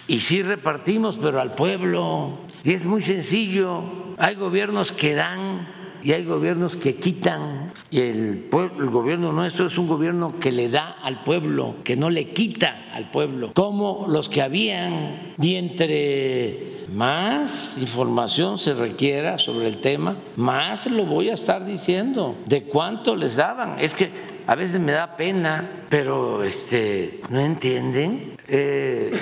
[0.06, 2.40] y sí repartimos, pero al pueblo.
[2.64, 3.82] Y es muy sencillo.
[4.18, 7.72] Hay gobiernos que dan y hay gobiernos que quitan.
[7.90, 12.30] Y el, gobierno nuestro es un gobierno que le da al pueblo, que no le
[12.30, 15.34] quita al pueblo, como los que habían.
[15.40, 22.36] Y entre más información se requiera sobre el tema, más lo voy a estar diciendo
[22.46, 23.78] de cuánto les daban.
[23.78, 24.10] Es que
[24.46, 28.36] a veces me da pena, pero este, no entienden.
[28.48, 29.12] Eh,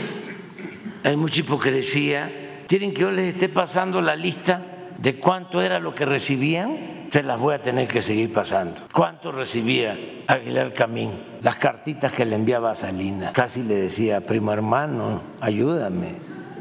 [1.04, 2.64] hay mucha hipocresía.
[2.66, 7.22] Tienen que yo les esté pasando la lista de cuánto era lo que recibían, se
[7.22, 8.82] las voy a tener que seguir pasando.
[8.92, 9.96] ¿Cuánto recibía
[10.26, 11.22] Aguilar Camín?
[11.40, 13.32] Las cartitas que le enviaba a Salina.
[13.32, 16.16] Casi le decía, primo hermano, ayúdame,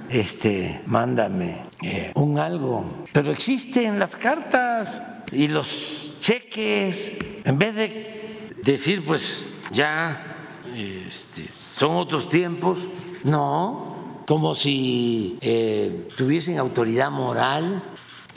[0.09, 3.05] este, mándame eh, un algo.
[3.11, 7.17] Pero existen las cartas y los cheques.
[7.43, 12.87] En vez de decir, pues ya este, son otros tiempos,
[13.23, 17.81] no, como si eh, tuviesen autoridad moral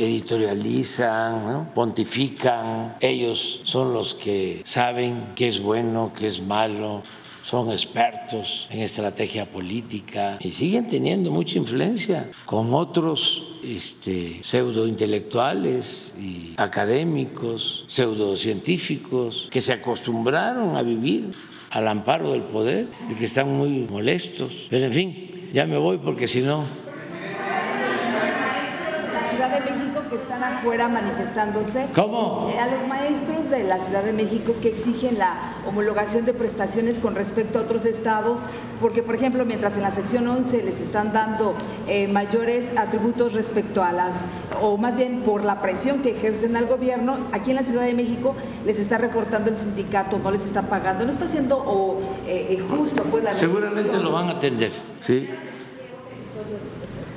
[0.01, 7.03] editorializan, pontifican, ellos son los que saben qué es bueno, qué es malo,
[7.43, 16.55] son expertos en estrategia política y siguen teniendo mucha influencia con otros este, pseudointelectuales y
[16.57, 21.33] académicos, pseudocientíficos, que se acostumbraron a vivir
[21.71, 24.67] al amparo del poder y que están muy molestos.
[24.71, 26.65] Pero en fin, ya me voy porque si no
[30.11, 31.87] que están afuera manifestándose.
[31.95, 32.49] ¿Cómo?
[32.51, 36.99] Eh, a los maestros de la Ciudad de México que exigen la homologación de prestaciones
[36.99, 38.39] con respecto a otros estados,
[38.81, 41.55] porque por ejemplo, mientras en la sección 11 les están dando
[41.89, 44.13] eh, mayores atributos respecto a las,
[44.63, 47.93] o más bien por la presión que ejercen al gobierno, aquí en la Ciudad de
[47.93, 48.35] México
[48.65, 53.03] les está recortando el sindicato, no les está pagando, no está siendo o, eh, justo.
[53.05, 54.71] Pues, la Seguramente lo van a atender,
[55.01, 55.29] sí.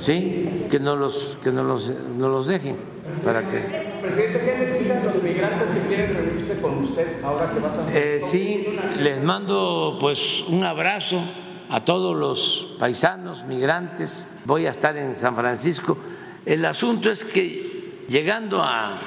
[0.04, 0.66] ¿Sí?
[0.70, 2.78] Que no los, que no los, no los dejen.
[3.24, 7.78] ¿Para que Presidente, ¿qué necesitan los migrantes que quieren reunirse con usted ahora que vas
[7.78, 7.98] a...
[7.98, 8.66] Eh, sí,
[9.00, 11.24] les mando pues un abrazo
[11.70, 14.30] a todos los paisanos, migrantes.
[14.46, 15.98] Voy a estar en San Francisco.
[16.46, 18.98] El asunto es que llegando a,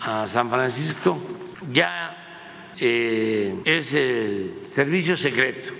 [0.00, 1.18] a San Francisco
[1.70, 5.74] ya eh, es el servicio secreto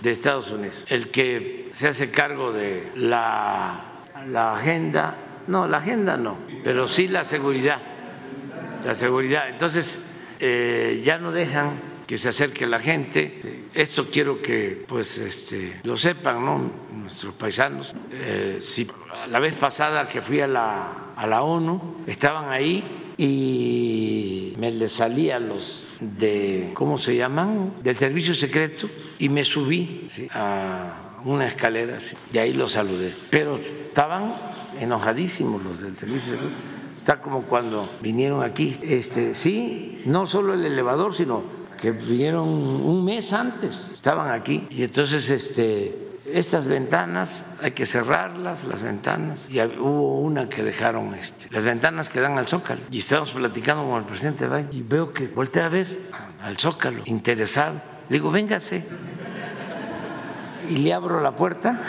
[0.00, 3.95] de Estados Unidos el que se hace cargo de la
[4.28, 5.16] la agenda,
[5.46, 7.80] no, la agenda no, pero sí la seguridad,
[8.84, 9.48] la seguridad.
[9.48, 9.98] Entonces,
[10.38, 11.70] eh, ya no dejan
[12.06, 13.66] que se acerque la gente.
[13.74, 16.70] Esto quiero que pues este, lo sepan, ¿no?
[16.92, 17.94] Nuestros paisanos.
[18.12, 18.86] Eh, si
[19.28, 24.92] la vez pasada que fui a la, a la ONU, estaban ahí y me les
[24.92, 27.74] salía los de, ¿cómo se llaman?
[27.82, 31.98] Del servicio secreto y me subí a una escalera
[32.32, 33.14] y ahí los saludé.
[33.30, 34.34] Pero estaban
[34.80, 36.36] enojadísimos los del servicio.
[36.98, 38.76] Está como cuando vinieron aquí.
[38.82, 41.42] Este, sí, no solo el elevador, sino
[41.80, 44.66] que vinieron un mes antes, estaban aquí.
[44.70, 49.50] Y entonces este, estas ventanas hay que cerrarlas, las ventanas.
[49.50, 52.80] Y hubo una que dejaron, este, las ventanas que dan al Zócalo.
[52.90, 56.08] Y estábamos platicando con el presidente Biden y veo que voltea a ver
[56.40, 57.80] al Zócalo, interesado.
[58.08, 58.84] Le digo, véngase
[60.68, 61.80] y le abro la puerta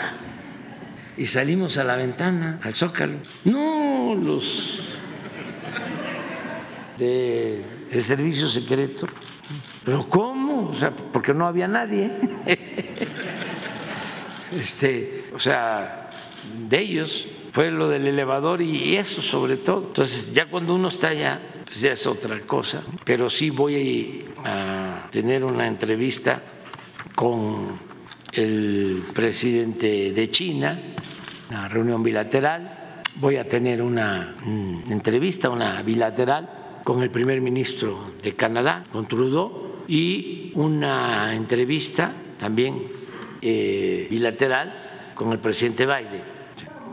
[1.16, 3.18] y salimos a la ventana, al zócalo.
[3.44, 4.98] No, los
[6.96, 7.64] del
[8.02, 9.06] servicio secreto.
[9.84, 10.70] ¿Pero cómo?
[10.70, 12.12] O sea, porque no había nadie.
[14.50, 16.08] Este, o sea,
[16.70, 19.88] de ellos fue lo del elevador y eso sobre todo.
[19.88, 22.82] Entonces, ya cuando uno está allá, pues ya es otra cosa.
[23.04, 26.40] Pero sí voy a tener una entrevista
[27.14, 27.87] con
[28.32, 30.78] el presidente de China,
[31.50, 33.02] una reunión bilateral.
[33.16, 34.36] Voy a tener una
[34.88, 42.88] entrevista, una bilateral con el primer ministro de Canadá, con Trudeau, y una entrevista también
[43.40, 46.22] eh, bilateral con el presidente Biden,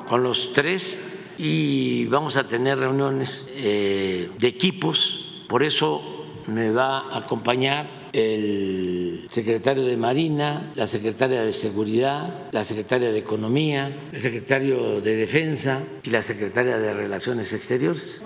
[0.07, 1.01] con los tres,
[1.37, 9.27] y vamos a tener reuniones eh, de equipos, por eso me va a acompañar el
[9.29, 15.83] secretario de Marina, la secretaria de Seguridad, la secretaria de Economía, el secretario de Defensa
[16.01, 18.21] y la secretaria de Relaciones Exteriores.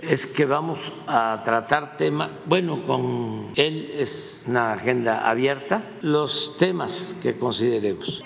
[0.00, 7.14] es que vamos a tratar temas, bueno, con él es una agenda abierta, los temas
[7.22, 8.22] que consideremos.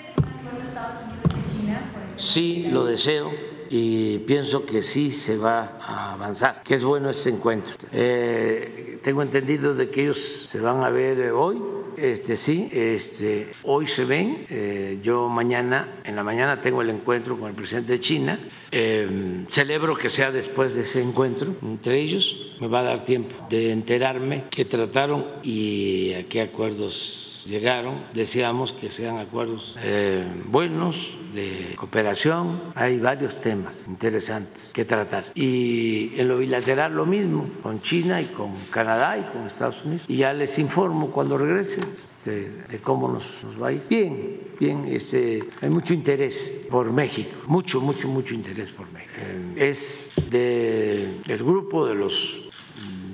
[2.15, 7.29] Sí, lo deseo y pienso que sí se va a avanzar, que es bueno este
[7.29, 7.75] encuentro.
[7.91, 11.57] Eh, tengo entendido de que ellos se van a ver hoy
[11.97, 14.45] este sí, este, hoy se ven.
[14.49, 18.39] Eh, yo mañana, en la mañana tengo el encuentro con el presidente de China.
[18.71, 22.53] Eh, celebro que sea después de ese encuentro entre ellos.
[22.61, 28.73] Me va a dar tiempo de enterarme qué trataron y a qué acuerdos llegaron, deseamos
[28.73, 32.71] que sean acuerdos eh, buenos, de cooperación.
[32.75, 35.25] Hay varios temas interesantes que tratar.
[35.35, 40.05] Y en lo bilateral lo mismo, con China y con Canadá y con Estados Unidos.
[40.07, 43.83] Y ya les informo cuando regrese este, de cómo nos, nos, va a ir.
[43.89, 49.13] Bien, bien, este, hay mucho interés por México, mucho, mucho, mucho interés por México.
[49.17, 52.41] Eh, es de, del grupo de los,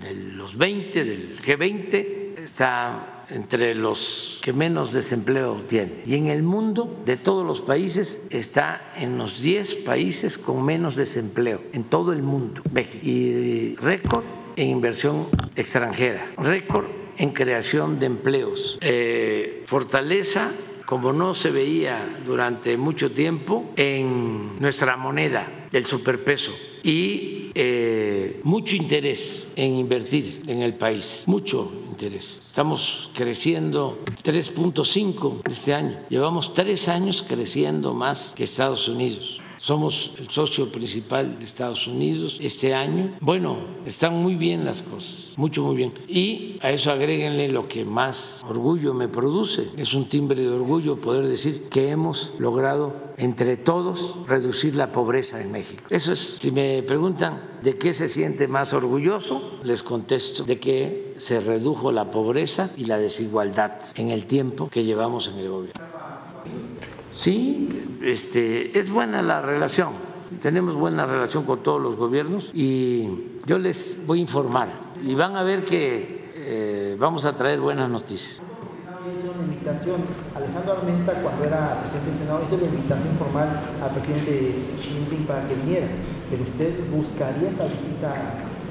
[0.01, 6.01] de los 20, del G20, está entre los que menos desempleo tienen.
[6.05, 10.95] Y en el mundo, de todos los países, está en los 10 países con menos
[10.95, 13.05] desempleo, en todo el mundo, México.
[13.05, 14.23] Y récord
[14.55, 16.85] en inversión extranjera, récord
[17.17, 20.51] en creación de empleos, eh, fortaleza
[20.85, 26.51] como no se veía durante mucho tiempo en nuestra moneda, el superpeso,
[26.83, 32.39] y eh, mucho interés en invertir en el país, mucho interés.
[32.45, 40.29] Estamos creciendo 3.5 este año, llevamos tres años creciendo más que Estados Unidos somos el
[40.29, 43.15] socio principal de Estados Unidos este año.
[43.21, 45.93] Bueno, están muy bien las cosas, mucho, muy bien.
[46.05, 49.69] Y a eso agréguenle lo que más orgullo me produce.
[49.77, 55.41] Es un timbre de orgullo poder decir que hemos logrado entre todos reducir la pobreza
[55.41, 55.83] en México.
[55.89, 61.13] Eso es, si me preguntan de qué se siente más orgulloso, les contesto de que
[61.15, 65.81] se redujo la pobreza y la desigualdad en el tiempo que llevamos en el gobierno.
[67.13, 69.91] Sí, este, es buena la relación,
[70.41, 74.69] tenemos buena relación con todos los gobiernos y yo les voy a informar
[75.01, 78.41] y van a ver que eh, vamos a traer buenas noticias.
[80.35, 85.25] Alejandro Armenta cuando era presidente del Senado hizo la invitación formal al presidente Xi Jinping
[85.25, 85.87] para que viniera,
[86.29, 88.09] pero usted buscaría esa visita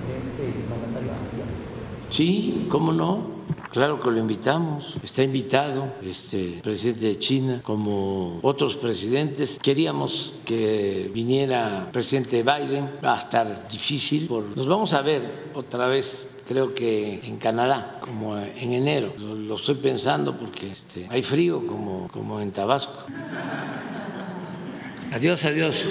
[0.02, 1.12] de este mandatario.
[2.08, 3.31] Sí, ¿cómo no?
[3.72, 9.58] Claro que lo invitamos, está invitado este presidente de China como otros presidentes.
[9.62, 14.28] Queríamos que viniera presidente Biden, va a estar difícil.
[14.54, 19.14] Nos vamos a ver otra vez creo que en Canadá, como en enero.
[19.16, 23.06] Lo, estoy pensando porque este, hay frío como, como en Tabasco.
[25.12, 25.86] Adiós, adiós.